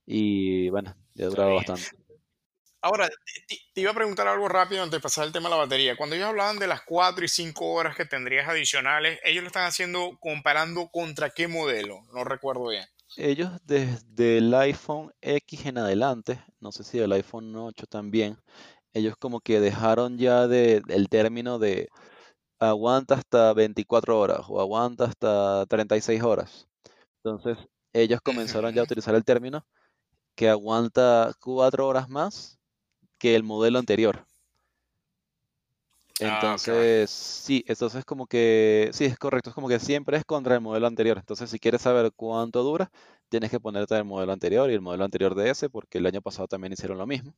[0.07, 2.04] Y bueno, ya duraba bastante.
[2.85, 5.63] Ahora, te, te iba a preguntar algo rápido antes de pasar el tema de la
[5.63, 5.97] batería.
[5.97, 9.65] Cuando ellos hablaban de las 4 y 5 horas que tendrías adicionales, ellos lo están
[9.65, 12.85] haciendo comparando contra qué modelo, no recuerdo bien.
[13.17, 18.37] ellos desde el iPhone X en adelante, no sé si el iPhone 8 también,
[18.93, 21.89] ellos como que dejaron ya de, el término de
[22.59, 26.69] aguanta hasta 24 horas o aguanta hasta 36 horas.
[27.23, 27.57] Entonces,
[27.95, 29.65] ellos comenzaron ya a utilizar el término
[30.35, 32.59] que aguanta 4 horas más
[33.25, 34.27] que el modelo anterior.
[36.21, 40.27] Ah, Entonces, sí, entonces es como que, sí, es correcto, es como que siempre es
[40.27, 41.17] contra el modelo anterior.
[41.17, 42.91] Entonces, si quieres saber cuánto dura,
[43.31, 46.21] tienes que ponerte el modelo anterior y el modelo anterior de ese, porque el año
[46.21, 47.35] pasado también hicieron lo mismo.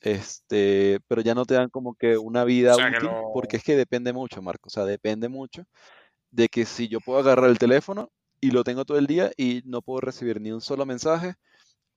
[0.00, 3.32] Este, pero ya no te dan como que una vida O sea que útil, lo...
[3.32, 4.66] porque es que depende mucho, Marco.
[4.66, 5.64] O sea, depende mucho
[6.32, 9.62] de que si yo puedo agarrar el teléfono y lo tengo todo el día y
[9.64, 11.36] no puedo recibir ni un solo mensaje,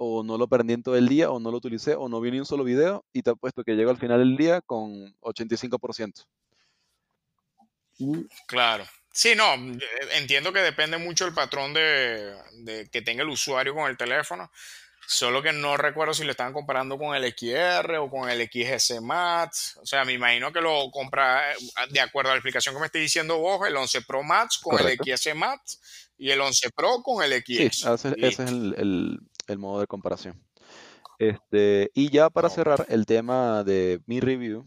[0.03, 2.31] o no lo prendí en todo el día, o no lo utilicé, o no vi
[2.31, 6.25] ni un solo video, y te apuesto que llego al final del día con 85%.
[7.99, 8.83] Y Claro.
[9.13, 9.79] Sí, no, eh,
[10.13, 12.33] entiendo que depende mucho el patrón de,
[12.63, 14.49] de que tenga el usuario con el teléfono.
[15.05, 19.01] Solo que no recuerdo si lo estaban comparando con el XR o con el XS
[19.01, 19.77] Max.
[19.81, 21.55] O sea, me imagino que lo compra, eh,
[21.89, 24.75] de acuerdo a la explicación que me estoy diciendo vos, el 11 Pro Max con
[24.79, 25.03] el correcto.
[25.17, 27.93] XS Max y el 11 Pro con el Sí, XS.
[27.93, 30.41] ese, ese es el, el- el modo de comparación.
[31.19, 34.65] Este, y ya para cerrar el tema de mi review,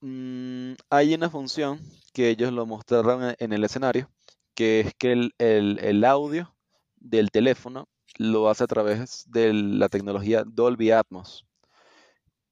[0.00, 1.80] mm, hay una función
[2.12, 4.10] que ellos lo mostraron en en el escenario,
[4.54, 6.54] que es que el, el- el audio
[6.96, 11.46] del teléfono lo hace a través de la tecnología Dolby Atmos.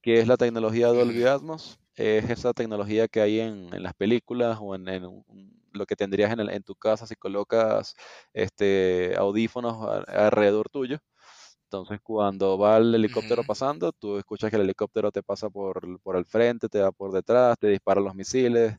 [0.02, 1.24] ¿Qué es la tecnología Dolby.
[1.24, 1.78] Atmos?
[1.96, 5.96] Es esa tecnología que hay en, en las películas o en, en un- lo que
[5.96, 7.94] tendrías en, el- en tu casa si colocas
[8.32, 10.98] este, audífonos a- alrededor tuyo.
[11.64, 16.16] Entonces, cuando va el helicóptero pasando, tú escuchas que el helicóptero te pasa por, por
[16.16, 18.76] el frente, te va por detrás, te dispara los misiles,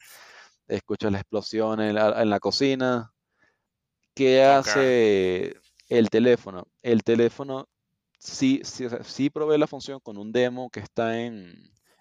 [0.67, 3.11] escuchas la explosión en la, en la cocina.
[4.13, 5.55] ¿Qué hace
[5.89, 6.67] el teléfono?
[6.81, 7.67] El teléfono
[8.19, 11.53] sí, sí, sí provee la función con un demo que está en,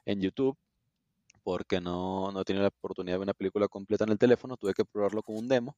[0.04, 0.56] en YouTube,
[1.44, 4.74] porque no, no tenido la oportunidad de ver una película completa en el teléfono, tuve
[4.74, 5.76] que probarlo con un demo.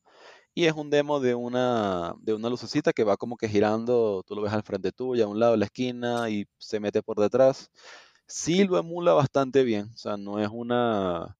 [0.55, 4.37] Y es un demo de una, de una lucecita que va como que girando, tú
[4.37, 7.19] lo ves al frente tuyo, a un lado de la esquina y se mete por
[7.21, 7.71] detrás.
[8.27, 11.37] Sí lo emula bastante bien, o sea, no es una...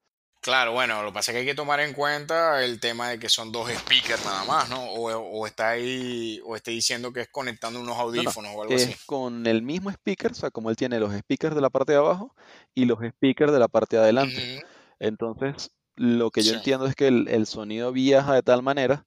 [0.47, 3.19] Claro, bueno, lo que pasa es que hay que tomar en cuenta el tema de
[3.19, 4.81] que son dos speakers nada más, ¿no?
[4.93, 8.63] O, o está ahí, o está diciendo que es conectando unos No, no, audífonos o
[8.63, 8.93] algo así.
[8.93, 11.93] es con el mismo speaker, o sea, como él tiene los speakers de la parte
[11.93, 12.33] de abajo
[12.77, 14.63] y los speakers de la parte de adelante.
[15.01, 16.57] Entonces, lo que yo Sí.
[16.59, 19.05] entiendo es que el, el sonido viaja de tal manera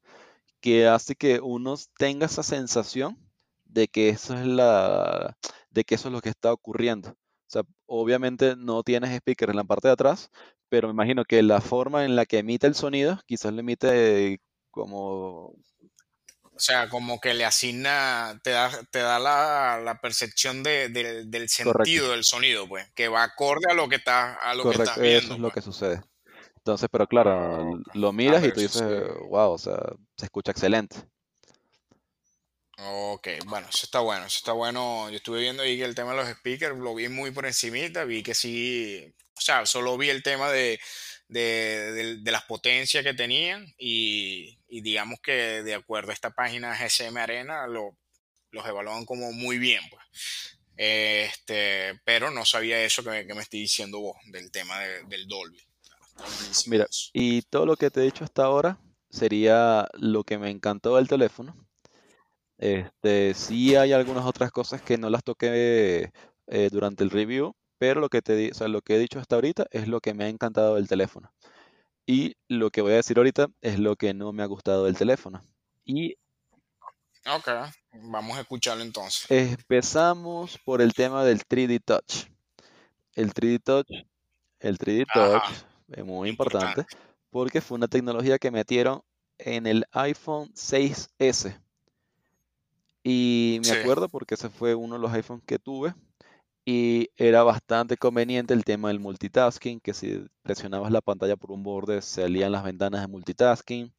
[0.59, 3.17] que hace que uno tenga esa sensación
[3.63, 5.37] de que eso es la,
[5.69, 7.11] de que eso es lo que está ocurriendo.
[7.11, 10.29] O sea, obviamente no tienes speaker en la parte de atrás,
[10.69, 14.41] pero me imagino que la forma en la que emite el sonido, quizás lo emite
[14.71, 15.55] como
[16.51, 21.25] O sea, como que le asigna, te da, te da la, la percepción de, de-
[21.25, 24.63] del correcto, sentido del sonido, pues, que va acorde a lo que estás, a lo
[24.65, 25.53] que estás correcto, eso es viendo, lo pues.
[25.53, 26.01] que sucede.
[26.57, 28.81] Entonces, pero claro, Ah, lo Ah, miras y tú dices,
[29.29, 29.77] wow, o sea,
[30.17, 30.97] se escucha excelente.
[32.81, 35.09] Ok, bueno, eso está bueno, eso está bueno.
[35.09, 38.05] Yo estuve viendo ahí que el tema de los speakers lo vi muy por encimita,
[38.05, 40.79] vi que sí, o sea, solo vi el tema de,
[41.27, 46.73] de, de- las potencias que tenían y, y digamos que de acuerdo a esta página
[46.73, 47.97] GSM Arena lo,
[48.51, 50.05] los evalúan como muy bien, pues.
[50.77, 55.03] Este, pero no sabía eso que me, que me estoy diciendo vos, del tema de-
[55.03, 55.59] del Dolby.
[56.67, 60.95] Mira, y todo lo que te he dicho hasta ahora sería lo que me encantó
[60.95, 61.55] del teléfono.
[62.59, 66.11] Este, sí hay algunas otras cosas que no las toqué
[66.47, 69.35] eh, durante el review, pero lo que te, o sea, lo que he dicho hasta
[69.35, 71.33] ahorita es lo que me ha encantado del teléfono.
[72.07, 74.97] Y lo que voy a decir ahorita es lo que no me ha gustado del
[74.97, 75.41] teléfono.
[75.85, 76.17] Y
[77.25, 77.47] Ok,
[77.93, 79.29] vamos a escucharlo entonces.
[79.29, 82.25] empezamos por el tema del 3D Touch.
[83.15, 83.87] El 3D Touch,
[84.59, 85.53] el 3D Touch Ajá,
[85.89, 86.81] es muy importante.
[86.81, 86.85] importante
[87.29, 89.01] porque fue una tecnología que metieron
[89.37, 91.59] en el iPhone 6S.
[93.03, 93.77] Y me Sí.
[93.79, 95.93] acuerdo porque ese fue uno de los iPhones que tuve
[96.65, 101.63] y era bastante conveniente el tema del multitasking, que si presionabas la pantalla por un
[101.63, 103.91] borde salían las ventanas de multitasking.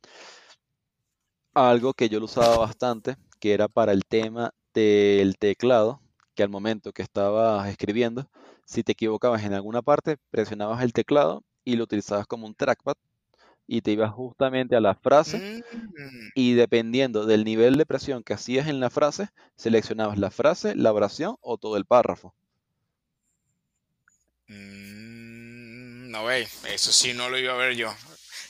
[1.54, 6.00] Algo que yo lo usaba bastante, que era para el tema del teclado,
[6.34, 8.30] que al momento que estabas escribiendo,
[8.64, 12.94] si te equivocabas en alguna parte, presionabas el teclado y lo utilizabas como un trackpad
[13.70, 15.44] y te ibas justamente a la frase
[15.96, 20.74] Mm, y dependiendo del nivel de presión que hacías en la frase, seleccionabas la frase,
[20.74, 22.34] la oración o todo el párrafo.
[24.48, 27.94] mm, no ve, eso sí no lo iba a ver yo.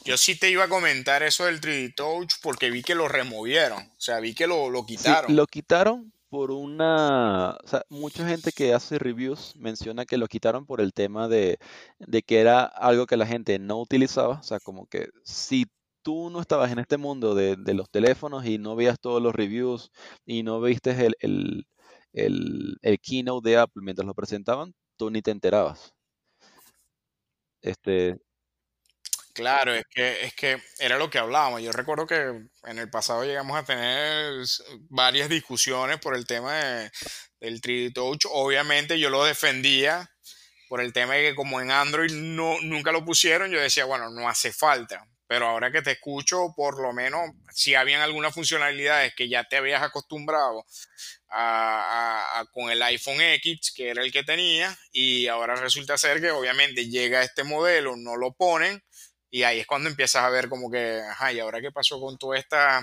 [0.04, 3.83] Yo sí te iba a comentar eso del 3D Touch porque vi que lo removieron,
[3.83, 5.24] o sea, vi que lo, lo Sí, quitaron.
[5.26, 7.58] lo quitaron por una,
[7.90, 11.58] mucha gente que hace reviews menciona que lo quitaron por el tema de,
[11.98, 15.66] de que era algo que la gente no utilizaba, o sea, como que si
[16.02, 19.34] tú no estabas en este mundo de, de los teléfonos y no veías todos los
[19.34, 19.90] reviews
[20.24, 21.66] y no viste el,
[22.12, 25.94] el, el keynote de Apple mientras lo presentaban, tú ni te enterabas.
[27.62, 28.18] Este,
[29.32, 31.62] Claro, es que, es que era lo que hablábamos.
[31.62, 32.16] Yo recuerdo que
[32.64, 34.44] en el pasado llegamos a tener
[34.88, 36.90] varias discusiones por el tema de-
[37.40, 38.26] del 3D Touch.
[38.30, 40.10] Obviamente yo lo defendía
[40.68, 44.10] por el tema de que como en Android no, nunca lo pusieron, yo decía, bueno,
[44.10, 45.06] no hace falta.
[45.28, 49.56] Pero ahora que te escucho, por lo menos, si habían algunas funcionalidades que ya te
[49.58, 50.64] habías acostumbrado
[51.28, 56.30] a- con el iPhone X, que era el que tenía, y ahora resulta ser que
[56.30, 58.82] obviamente llega este modelo, no lo ponen,
[59.30, 62.18] y ahí es cuando empiezas a ver como que, ajá, ¿y ahora qué pasó con
[62.18, 62.82] toda esta,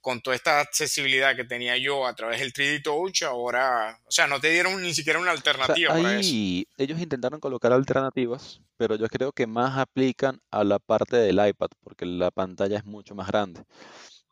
[0.00, 3.22] con toda esta accesibilidad que tenía yo a través del 3D Touch?
[3.22, 6.30] Ahora, o sea, no te dieron ni siquiera una O sea, alternativa para eso.
[6.76, 11.68] ellos intentaron colocar alternativas, pero yo creo que más aplican a la parte del iPad,
[11.82, 13.62] porque la pantalla es mucho más grande.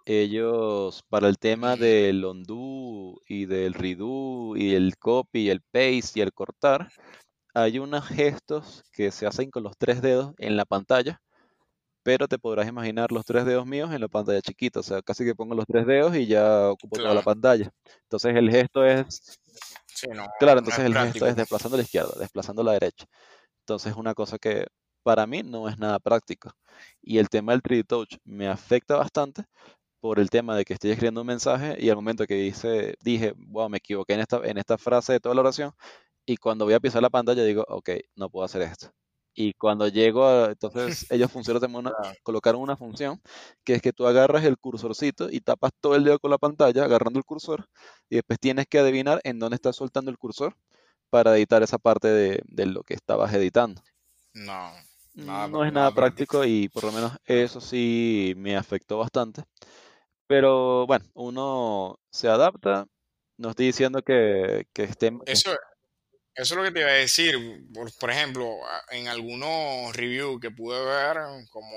[0.04, 6.20] Ellos, para el tema del undo y del redo y el copy y el paste
[6.20, 6.88] y el cortar,
[7.54, 11.20] hay unos gestos que se hacen con los tres dedos en la pantalla,
[12.07, 15.25] pero te podrás imaginar los tres dedos míos en la pantalla chiquita, o sea, casi
[15.25, 17.69] que pongo los tres dedos y ya ocupo toda la pantalla.
[18.05, 19.40] Entonces el gesto es,
[19.88, 22.73] sí, no, claro, entonces es el gesto es desplazando a la izquierda, desplazando a la
[22.75, 23.07] derecha.
[23.59, 24.69] Entonces es una cosa que
[25.03, 26.53] para mí no es nada práctico.
[27.03, 29.42] Y el tema del 3D Touch me afecta bastante
[29.99, 33.35] por el tema de que estoy escribiendo un mensaje y al momento que dice, dije,
[33.37, 35.73] wow, me equivoqué en esta, en esta frase de toda la oración,
[36.25, 38.92] y cuando voy a pisar la pantalla digo, ok, no puedo hacer esto.
[39.37, 41.92] Y cuando llego a, entonces ellos funcionan también una,
[42.25, 43.20] colocaron una función
[43.64, 46.85] que es que tú agarras el cursorcito y tapas todo el dedo con la pantalla
[46.85, 47.68] agarrando el cursor
[48.09, 50.57] y después tienes que adivinar en dónde estás soltando el cursor
[51.11, 53.83] para editar esa parte de, de lo que estabas editando.
[54.35, 54.72] No,
[55.14, 56.44] nada, No es nada nada práctico.
[56.44, 59.42] y por lo menos eso sí me afectó bastante.
[60.27, 62.87] Pero bueno, uno se adapta.
[63.38, 65.20] No estoy diciendo que, que estén...
[65.20, 65.51] que- eso,
[66.37, 67.37] Eso es lo que te iba a decir.
[67.72, 68.59] Por, por ejemplo,
[68.90, 71.16] en algunos reviews que pude ver,
[71.51, 71.77] como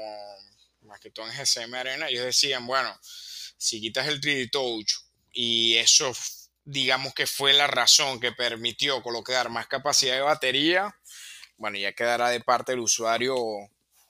[0.81, 4.93] más que todo en GCM Arena, ellos decían, bueno, si quitas el 3D Touch
[5.31, 6.11] y eso,
[6.65, 10.95] digamos que fue la razón que permitió colocar más capacidad de batería,
[11.57, 13.35] bueno, ya quedará de parte del usuario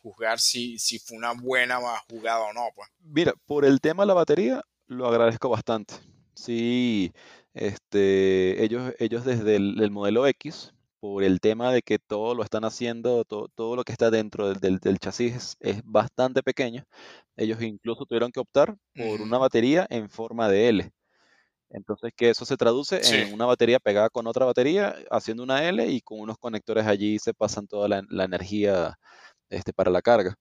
[0.02, 2.90] juzgar si, si fue una buena jugada o no, pues.
[3.02, 5.96] Mira, por el tema de la batería, lo agradezco bastante.
[6.34, 7.12] Sí,
[7.54, 12.44] este, ellos, ellos desde el, el modelo X, por el tema de que todo lo
[12.44, 16.44] están haciendo, to- todo lo que está dentro del, del- del chasis es, es bastante
[16.44, 16.86] pequeño,
[17.38, 20.92] ellos incluso tuvieron que optar por una batería en forma de L.
[21.72, 25.68] Entonces, que eso se traduce Sí, en una batería pegada con otra batería, haciendo una
[25.70, 28.98] L y con unos conectores allí se pasan toda la, la energía
[29.50, 30.36] este, para la carga.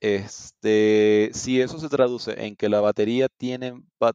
[0.00, 3.72] Este, si eso se traduce en que la batería tiene,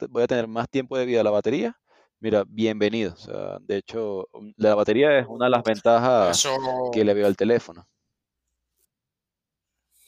[0.09, 1.77] voy a tener más tiempo de vida la batería,
[2.21, 3.13] mira, bienvenido.
[3.13, 7.27] O sea, de hecho, la batería es una de las ventajas eso, que le veo
[7.27, 7.87] al teléfono.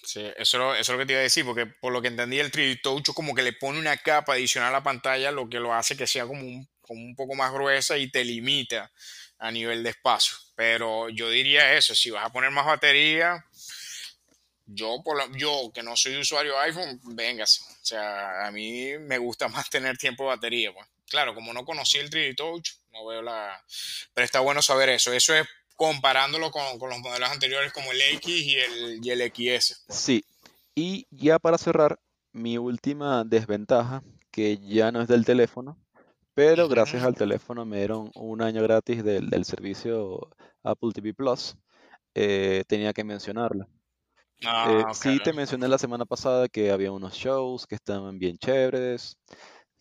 [0.06, 2.38] Sí, eso, eso es lo que te iba a decir, porque por lo que entendí,
[2.40, 5.60] el 3D Touch como que le pone una capa adicional a la pantalla, lo que
[5.60, 8.92] lo hace que sea como un, como un poco más gruesa y te limita
[9.40, 10.36] a nivel de espacio.
[10.56, 13.46] Pero yo diría eso, si vas a poner más batería,
[14.66, 17.64] yo, por la- yo que no soy usuario de iPhone, véngase.
[17.82, 20.74] O sea, a mí me gusta más tener tiempo de batería.
[20.74, 20.88] Pues.
[21.10, 23.64] Claro, como no conocí el 3D Touch, no veo la...
[24.14, 25.14] Pero está bueno saber eso.
[25.14, 29.22] Eso es comparándolo con, con los modelos anteriores como el X y el, y el
[29.22, 29.84] XS.
[29.86, 30.00] Pues.
[30.00, 30.26] Sí,
[30.76, 32.00] y ya para cerrar,
[32.32, 35.78] mi última desventaja, que ya no es del teléfono,
[36.34, 40.30] pero gracias al teléfono me dieron un año gratis del, del servicio
[40.64, 41.56] Apple TV Plus,
[42.16, 43.66] eh, tenía que mencionarlo.
[43.66, 44.96] Eh, Ah, ok.
[44.96, 49.18] sí te mencioné la semana pasada que había unos shows que estaban bien chéveres,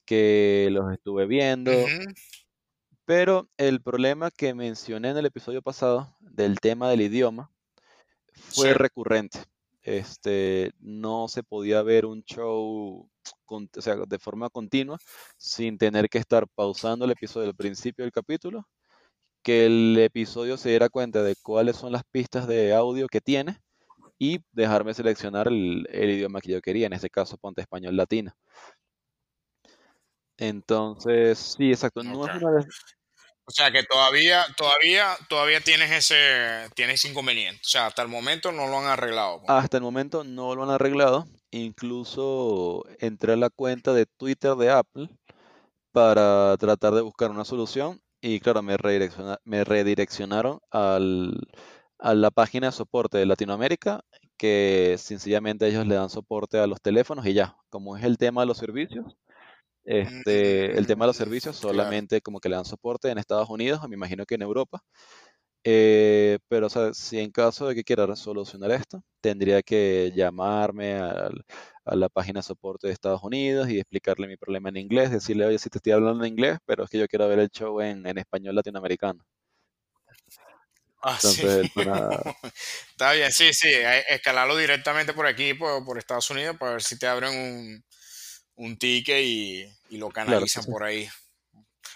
[0.04, 1.86] que los estuve viendo,
[3.04, 7.50] pero el problema que mencioné en el episodio pasado del tema del idioma
[8.34, 9.38] Sí, fue recurrente.
[9.82, 13.08] Este, no se podía ver un show
[13.44, 14.98] con- o sea, de forma continua
[15.36, 18.68] sin tener que estar pausando el episodio al principio del capítulo,
[19.42, 23.60] que el episodio se diera cuenta de cuáles son las pistas de audio que tiene
[24.18, 28.32] y dejarme seleccionar el, el idioma que yo quería, en este caso ponte español latino.
[30.42, 32.28] Entonces, sí, exacto, no ok.
[32.30, 37.60] es una des- O O sea que todavía, todavía, todavía tienes ese, tienes inconveniente.
[37.60, 39.38] O sea, hasta el momento no lo han arreglado.
[39.40, 39.50] pues.
[39.50, 41.26] Hasta el momento no lo han arreglado.
[41.50, 45.08] Incluso entré a la cuenta de Twitter de Apple
[45.92, 51.38] para tratar de buscar una solución y claro, me, redirecciona- me redireccionaron al,
[51.98, 54.00] a la página de soporte de Latinoamérica,
[54.36, 58.42] que sencillamente ellos le dan soporte a los teléfonos y ya, como es el tema
[58.42, 59.16] de los servicios,
[59.84, 61.98] este, el tema de los Mm, servicios claro.
[61.98, 64.80] solamente como que le dan soporte en Estados Unidos, me imagino que en Europa.
[65.64, 70.94] Eh, pero, o sea, si en caso de que quiera solucionar esto, tendría que llamarme
[70.94, 71.44] al-
[71.84, 75.46] a la página de soporte de Estados Unidos y explicarle mi problema en inglés, decirle,
[75.46, 77.80] oye, si te estoy hablando en inglés, pero es que yo quiero ver el show
[77.80, 79.24] en, en español latinoamericano.
[81.04, 81.42] Ah, sí.
[81.42, 82.16] Entonces, el pana,
[82.90, 83.68] Está bien, sí, sí.
[84.08, 87.84] Escalarlo directamente por aquí, por, por Estados Unidos, para ver si te abren un,
[88.64, 91.08] un ticket y, y lo claro, canalizan por ahí.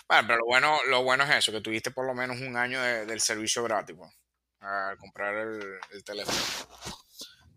[0.09, 2.81] Bueno, pero lo bueno, lo bueno es eso, que tuviste por lo menos un año
[2.83, 4.13] de- del servicio gratis, pues,
[4.61, 5.61] al comprar el,
[5.93, 6.37] el teléfono,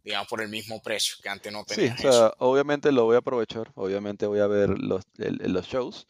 [0.03, 2.11] digamos, por el mismo precio, que antes no sí, o eso.
[2.11, 6.07] sea, obviamente lo voy a aprovechar, obviamente voy a ver los, el- los shows,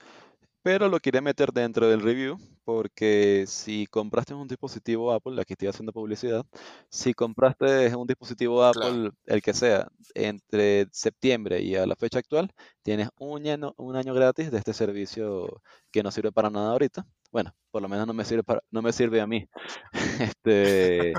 [0.69, 5.67] Pero lo quería meter dentro del review porque si compraste un dispositivo Apple, aquí estoy
[5.69, 6.45] haciendo publicidad,
[6.91, 8.87] si compraste un dispositivo Claro.
[8.87, 12.51] Apple, el que sea, entre septiembre y a la fecha actual,
[12.83, 15.59] tienes un año, un año gratis de este servicio
[15.89, 17.03] que no sirve para nada ahorita.
[17.31, 19.49] Bueno, por lo menos no me sirve para, no me sirve a mí.
[20.35, 21.13] Este,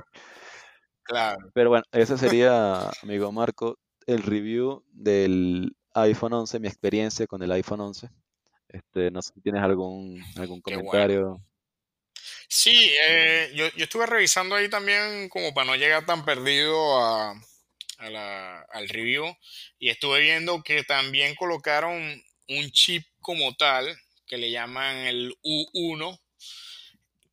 [1.02, 1.50] Claro.
[1.54, 7.50] pero bueno, ese sería, amigo Marco, el review del iPhone 11, mi experiencia con el
[7.50, 8.10] iPhone 11.
[8.72, 10.80] Este, no sé si tienes algún, algún bueno.
[10.82, 11.42] comentario.
[12.48, 17.30] Sí, eh, yo, yo estuve revisando ahí también como para no llegar tan perdido a,
[17.98, 19.26] a la- al review
[19.78, 23.96] y estuve viendo que también colocaron un chip como tal
[24.26, 26.18] que le llaman el U1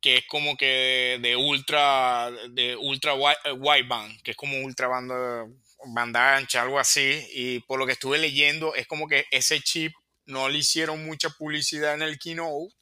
[0.00, 3.14] que es como que de ultra de ultra
[3.44, 5.46] eh, wideband que es como ultra banda
[5.94, 9.92] banda ancha algo así y por lo que estuve leyendo es como que ese chip
[10.28, 12.74] no le hicieron mucha publicidad en el keynote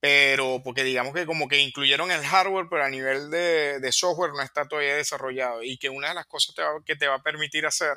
[0.00, 4.32] pero porque digamos que como que incluyeron el hardware, pero a nivel de, de software
[4.32, 7.16] no está todavía desarrollado y que una de las cosas te va- que te va
[7.16, 7.96] a permitir hacer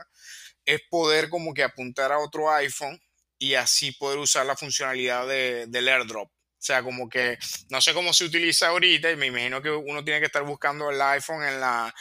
[0.65, 2.99] es poder como que apuntar a otro iPhone
[3.39, 6.31] y así poder usar la funcionalidad de- del airdrop.
[6.59, 7.37] O sea, como que
[7.69, 10.89] no sé cómo se utiliza ahorita y me imagino que uno tiene que estar buscando
[10.89, 11.93] el iPhone en la,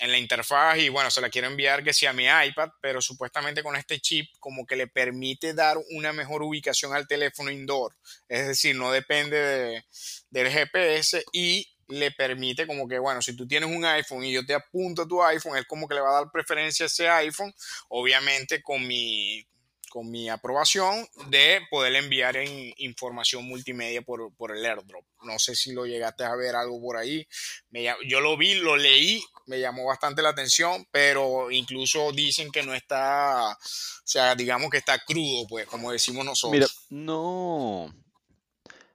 [0.00, 3.62] en la interfaz y bueno, se la quiero enviar que sea mi iPad, pero supuestamente
[3.62, 7.96] con este chip como que le permite dar una mejor ubicación al teléfono indoor.
[8.28, 9.84] Es decir, no depende de-
[10.30, 14.44] del GPS y le permite como que, bueno, si tú tienes un iPhone y yo
[14.44, 17.08] te apunto a tu iPhone, él como que le va a dar preferencia a ese
[17.08, 17.52] iPhone,
[17.88, 19.42] obviamente con mi,
[19.88, 25.04] con mi aprobación de poder enviar en información multimedia por, por el airdrop.
[25.22, 27.26] No sé si lo llegaste a ver algo por ahí.
[27.70, 32.62] Me yo lo vi, lo leí, me llamó bastante la atención, pero incluso dicen que
[32.62, 33.56] no está, o
[34.04, 36.86] sea, digamos que está crudo, pues, como decimos Mira, nosotros.
[36.90, 37.94] no,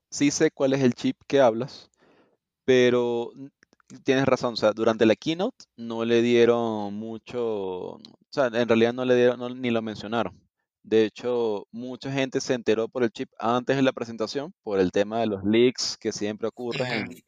[0.09, 1.89] sí sé cuál es el chip que hablas,
[2.65, 3.31] pero
[4.03, 8.93] tienes razón, o sea, durante la keynote no le dieron mucho, o sea, en realidad
[8.93, 10.42] no le dieron, ni lo mencionaron.
[10.83, 14.91] De hecho, mucha gente se enteró por el chip antes de la presentación, por el
[14.91, 17.23] tema de los leaks que siempre ocurren.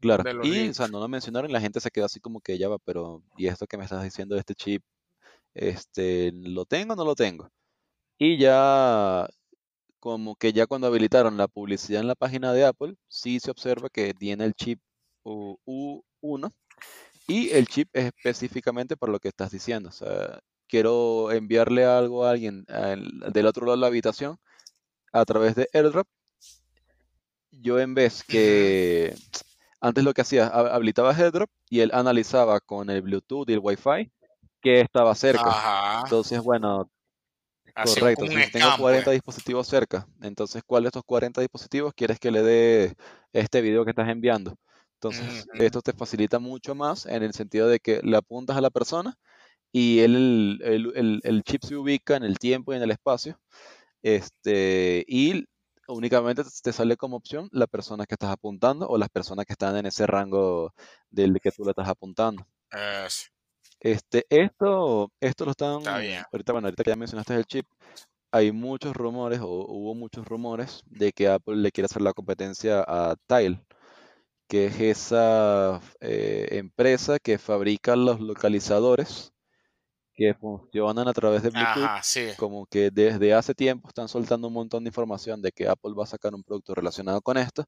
[0.00, 0.76] Claro, y o leaks.
[0.76, 3.46] sea, no lo mencionaron la gente se quedó así como que ya va, pero ¿y
[3.48, 4.82] esto que me estás diciendo de este chip?
[5.54, 7.50] Este, ¿lo tengo o no lo tengo?
[8.18, 9.28] Y ya
[10.00, 13.88] como que ya cuando habilitaron la publicidad en la página de Apple, sí se observa
[13.90, 14.80] que tiene el chip
[15.24, 16.52] U- U1
[17.28, 19.90] y el chip es específicamente para lo que estás diciendo.
[19.90, 24.38] O sea, quiero enviarle algo a alguien al- del otro lado de la habitación
[25.12, 26.08] a través de AirDrop.
[27.52, 29.14] Yo en vez que
[29.80, 33.60] antes lo que hacía, ha- habilitaba AirDrop y él analizaba con el Bluetooth y el
[33.62, 34.10] Wi-Fi
[34.62, 35.50] que estaba cerca.
[35.50, 36.02] Ajá.
[36.04, 36.90] Entonces, bueno,
[37.74, 39.14] Correcto, si tengo scan, 40 pues.
[39.16, 42.94] dispositivos cerca, entonces, ¿cuál de estos 40 dispositivos quieres que le dé
[43.32, 44.56] este video que estás enviando?
[44.94, 48.68] Entonces, esto te facilita mucho más en el sentido de que le apuntas a la
[48.70, 49.16] persona
[49.72, 53.40] y él, el, el- el chip se ubica en el tiempo y en el espacio,
[54.02, 55.46] este, y
[55.88, 59.76] únicamente te sale como opción la persona que estás apuntando o las personas que están
[59.76, 60.74] en ese rango
[61.10, 62.46] del que tú le estás apuntando.
[62.72, 63.30] Eso,
[63.80, 66.24] Este, esto, esto lo están, está bien.
[66.32, 67.66] ahorita, bueno, ahorita que ya mencionaste el chip,
[68.32, 72.84] hay muchos rumores, o hubo muchos rumores, de que Apple le quiere hacer la competencia
[72.86, 73.62] a Tile,
[74.48, 79.32] que es esa eh, empresa que fabrica los localizadores
[80.20, 81.82] que funcionan a través de Bluetooth.
[81.82, 82.26] Ajá, sí.
[82.36, 86.04] Como que desde hace tiempo están soltando un montón de información de que Apple va
[86.04, 87.64] a sacar un producto relacionado con esto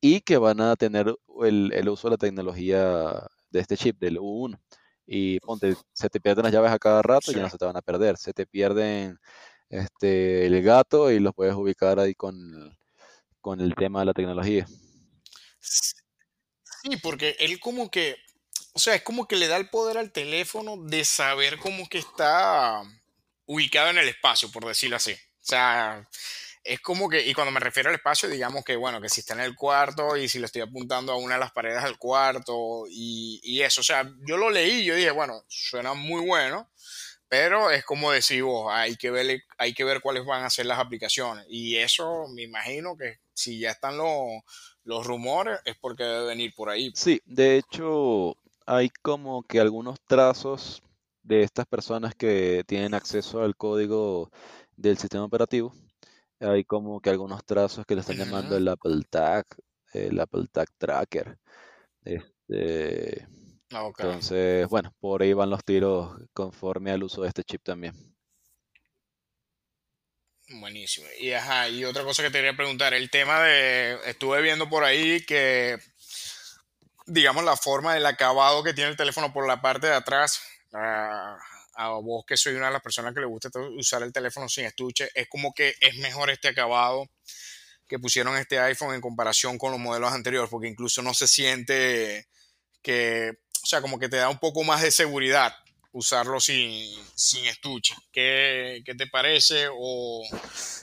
[0.00, 4.18] y que van a tener el, el uso de la tecnología de este chip, del
[4.18, 4.58] U1.
[5.06, 7.66] Y ponte, se te pierden las llaves a cada rato y ya no se te
[7.66, 8.16] van a perder.
[8.16, 9.16] Se te pierden
[9.68, 12.76] este, el gato y los puedes ubicar ahí con,
[13.40, 14.66] con el tema de la tecnología.
[15.60, 18.16] Sí, porque él como que,
[18.72, 21.98] o sea, es como que le da el poder al teléfono de saber cómo que
[21.98, 22.82] está
[23.46, 25.12] ubicado en el espacio, por decirlo así.
[25.12, 26.08] O sea,
[26.64, 29.34] es como que, y cuando me refiero al espacio, digamos que, bueno, que si está
[29.34, 32.84] en el cuarto y si le estoy apuntando a una de las paredes del cuarto
[32.88, 36.70] y, y eso, o sea, yo lo leí y yo dije, bueno, suena muy bueno,
[37.28, 40.66] pero es como decir vos, hay que ver, hay que ver cuáles van a ser
[40.66, 41.46] las aplicaciones.
[41.48, 44.42] Y eso me imagino que si ya están los,
[44.84, 46.92] los rumores es porque debe venir por ahí.
[46.94, 50.82] Sí, de hecho, hay como que algunos trazos
[51.22, 54.30] de estas personas que tienen acceso al código
[54.76, 55.72] del sistema operativo.
[56.40, 59.46] Hay como que algunos trazos que le están llamando el Apple Tag,
[59.92, 61.38] el Apple Tag Tracker.
[62.04, 63.26] Este,
[63.74, 67.94] Ok, entonces, bueno, por ahí van los tiros conforme al uso de este chip también.
[70.48, 71.06] buenísimo.
[71.18, 74.84] Y ajá, y otra cosa que te quería preguntar, el tema de, estuve viendo por
[74.84, 75.78] ahí que,
[77.06, 80.40] digamos, la forma del acabado que tiene el teléfono por la parte de atrás,
[80.72, 81.36] a,
[81.74, 84.64] a vos que soy una de las personas que le gusta usar el teléfono sin
[84.64, 87.08] estuche, es como que es mejor este acabado
[87.86, 92.26] que pusieron este iPhone en comparación con los modelos anteriores, porque incluso no se siente
[92.80, 93.32] que,
[93.62, 95.54] o sea, como que te da un poco más de seguridad
[95.92, 97.94] usarlo sin, sin estuche.
[98.10, 100.22] ¿Qué, qué te parece o,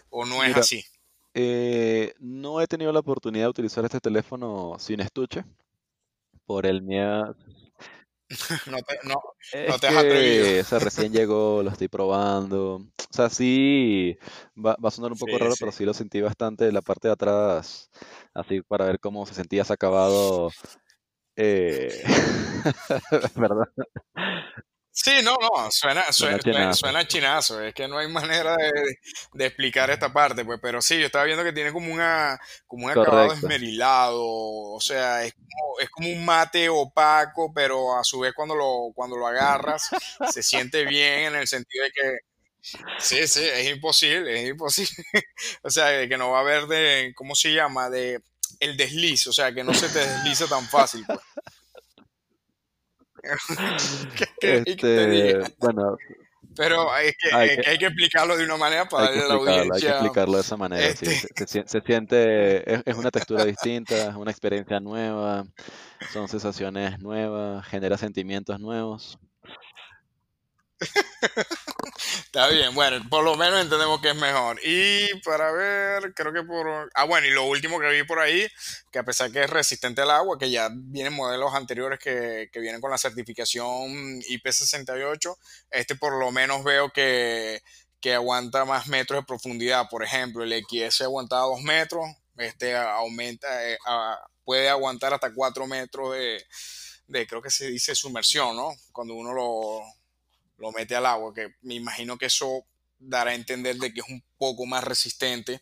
[0.09, 0.85] o no es Mira, así?
[1.33, 5.43] eh, no he tenido la oportunidad de utilizar este teléfono sin estuche
[6.49, 7.35] por el miedo.
[8.71, 9.15] No te, no,
[9.51, 10.45] Es no te has atrevido.
[10.61, 12.75] o sea, recién llegó, lo estoy probando.
[12.77, 14.17] O sea, sí,
[14.55, 15.59] va, va a sonar un poco Sí, raro, sí.
[15.59, 17.89] pero sí lo sentí bastante en la parte de atrás,
[18.33, 20.51] así para ver cómo se sentía ese acabado.
[21.35, 22.03] Eh,
[23.35, 23.67] ¿verdad?
[25.01, 28.99] Sí, no, no, suena, Suena suena, chinazo, es que no hay manera de,
[29.33, 32.37] de explicar esta parte, pues, pero sí, yo estaba viendo que tiene como una,
[32.67, 33.47] como un acabado Correcto.
[33.47, 38.55] esmerilado, o sea, es como, es como un mate opaco, pero a su vez cuando
[38.55, 39.89] lo, cuando lo agarras
[40.29, 42.17] se siente bien en el sentido de que,
[42.99, 45.05] sí, sí, es imposible, es imposible,
[45.63, 47.89] o sea, que no va a haber de, ¿cómo se llama?
[47.89, 48.21] De
[48.59, 51.19] el desliz, o sea, que no se te desliza tan fácil, pues.
[54.17, 55.39] ¿Qué queréis que te diga?
[55.41, 55.97] Este, bueno,
[56.55, 56.91] Pero que,
[57.35, 59.67] hay que, que hay que explicarlo de una manera para darle a la explicarlo, hay
[59.67, 59.91] que audiencia.
[59.91, 61.05] explicarlo de esa manera, sí.
[61.05, 65.45] Este, Se, se sien- se siente, es, es una textura distinta, es una experiencia nueva,
[66.11, 69.17] son sensaciones nuevas, genera sentimientos nuevos.
[72.23, 74.59] está bien, bueno, por lo menos entendemos que es mejor.
[74.63, 76.89] Y para ver, creo que por.
[76.95, 78.47] Ah, bueno, y lo último que vi por ahí,
[78.91, 82.59] que a pesar que es resistente al agua, que ya vienen modelos anteriores que, que
[82.59, 85.37] vienen con la certificación IP68,
[85.71, 87.61] este por lo menos veo que,
[88.01, 89.87] que aguanta más metros de profundidad.
[89.89, 92.05] Por ejemplo, el XS aguantaba 2 metros,
[92.37, 96.43] este aumenta, eh, a- puede aguantar hasta 4 metros de,
[97.07, 98.71] de, creo que se dice sumersión, ¿no?
[98.91, 99.81] Cuando uno lo,
[100.59, 102.65] lo mete al agua, que me imagino que eso
[102.97, 105.61] dará a entender de que es un poco más resistente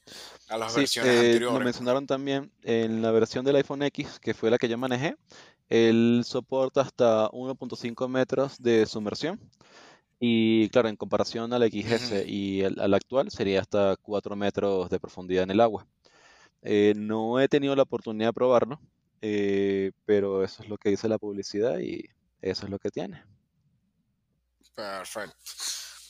[0.49, 1.65] a las Sí, versiones eh, lo anteriores.
[1.65, 5.15] mencionaron también en la versión del iPhone X, que fue la que yo manejé.
[5.69, 9.39] Él soporta hasta 1.5 metros de sumersión.
[10.19, 12.27] Y claro, en comparación al XS Ujú.
[12.27, 15.87] y al, al actual, sería hasta 4 metros de profundidad en el agua.
[16.63, 18.81] Eh, no he tenido la oportunidad de probarlo,
[19.21, 22.05] eh, pero eso es lo que dice la publicidad y
[22.41, 23.23] eso es lo que tiene.
[24.77, 25.35] Perfecto.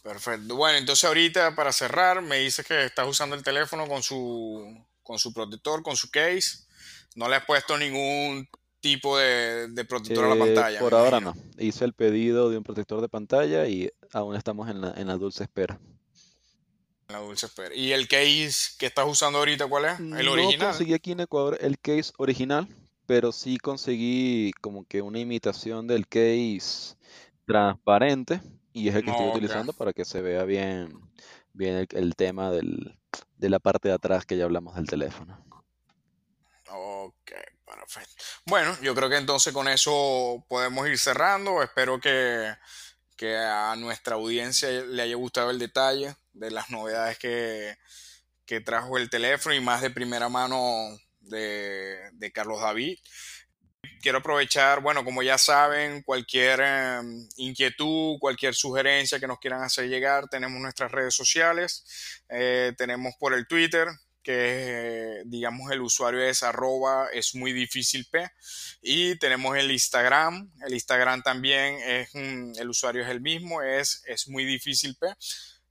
[0.03, 0.55] Perfecto.
[0.55, 5.17] Bueno, entonces ahorita para cerrar, me dices que estás usando el teléfono con su, con
[5.17, 6.65] su protector, con su case.
[7.15, 8.47] No le has puesto ningún
[8.81, 11.33] tipo de, de protector a la Eh, pantalla, por ahora imagino.
[11.33, 11.63] no.
[11.63, 15.15] Hice el pedido de un protector de pantalla y aún estamos en la, en la
[15.15, 15.79] dulce espera.
[17.07, 17.73] En la dulce espera.
[17.73, 19.99] ¿Y el case que estás usando ahorita cuál es?
[19.99, 20.67] ¿El No original?
[20.71, 22.67] conseguí aquí en Ecuador el case original,
[23.05, 26.95] pero sí conseguí como que una imitación del case
[27.47, 28.41] transparente
[28.73, 30.93] y es el que estoy No, utilizando para que se vea bien,
[31.53, 32.99] bien el, el tema del,
[33.37, 35.43] de la parte de atrás que ya hablamos del teléfono.
[36.69, 37.31] Ok,
[37.65, 38.23] perfecto.
[38.45, 41.63] Bueno, yo creo que entonces con eso podemos ir cerrando.
[41.63, 42.53] Espero que,
[43.17, 47.77] que a nuestra audiencia le haya gustado el detalle de las novedades que,
[48.45, 50.61] que trajo el teléfono y más de primera mano
[51.21, 52.99] de, de Carlos David.
[54.01, 59.87] Quiero aprovechar, bueno, como ya saben, cualquier em, inquietud, cualquier sugerencia que nos quieran hacer
[59.87, 63.87] llegar, tenemos nuestras redes sociales, eh, tenemos por el Twitter,
[64.27, 68.29] que digamos el usuario es arroba es muy difícil P.
[68.81, 74.27] Y tenemos el Instagram, el Instagram también es el usuario es el mismo, es, es
[74.27, 75.07] muy difícil P.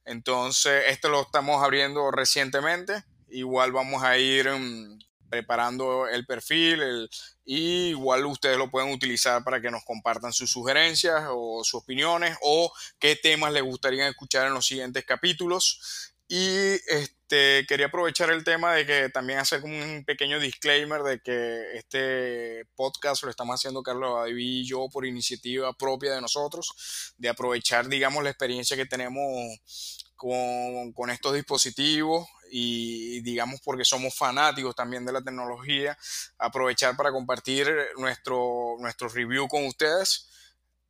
[0.06, 4.98] Entonces, esto lo estamos abriendo recientemente, igual vamos a ir em,
[5.28, 7.08] preparando el perfil
[7.44, 12.36] y igual ustedes lo pueden utilizar para que nos compartan sus sugerencias o sus opiniones
[12.42, 16.12] o qué temas les gustaría escuchar en los siguientes capítulos.
[16.28, 21.76] Y este, quería aprovechar el tema de que también hacer un pequeño disclaimer de que
[21.76, 27.86] este podcast lo estamos haciendo Carlos y yo por iniciativa propia de nosotros, de aprovechar,
[27.86, 35.04] digamos, la experiencia que tenemos con, con estos dispositivos y digamos porque somos fanáticos también
[35.04, 35.96] de la tecnología,
[36.38, 37.68] aprovechar para compartir
[37.98, 40.28] nuestro, nuestro review con ustedes.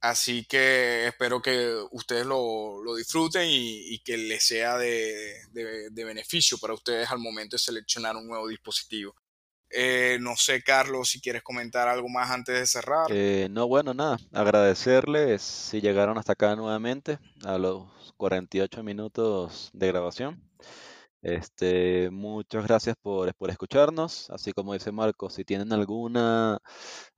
[0.00, 5.90] Así que espero que ustedes lo, lo disfruten y, y, que les sea de, de,
[5.90, 9.14] de, beneficio para ustedes al momento de seleccionar un nuevo dispositivo.
[9.70, 13.06] Eh, no sé, Carlos, si quieres comentar algo más antes de cerrar.
[13.10, 17.84] Eh, no, bueno, nada, agradecerles si llegaron hasta acá nuevamente a los
[18.16, 20.40] 48 minutos de grabación.
[21.26, 24.30] Este, muchas gracias por, por escucharnos.
[24.30, 26.60] Así como dice Marco, si tienen alguna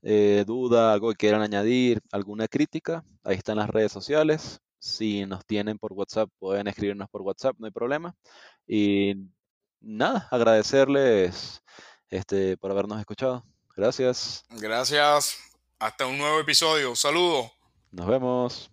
[0.01, 4.61] eh, duda, algo que quieran añadir, alguna crítica, ahí están las redes sociales.
[4.79, 8.15] Si nos tienen por WhatsApp, pueden escribirnos por WhatsApp, no hay problema.
[8.67, 9.13] Y
[9.79, 11.63] nada, agradecerles
[12.09, 13.45] este, por habernos escuchado.
[13.77, 14.43] Gracias.
[14.49, 15.37] Gracias.
[15.79, 16.97] Hasta un nuevo episodio.
[16.97, 17.51] Saludos.
[17.91, 18.71] Nos vemos.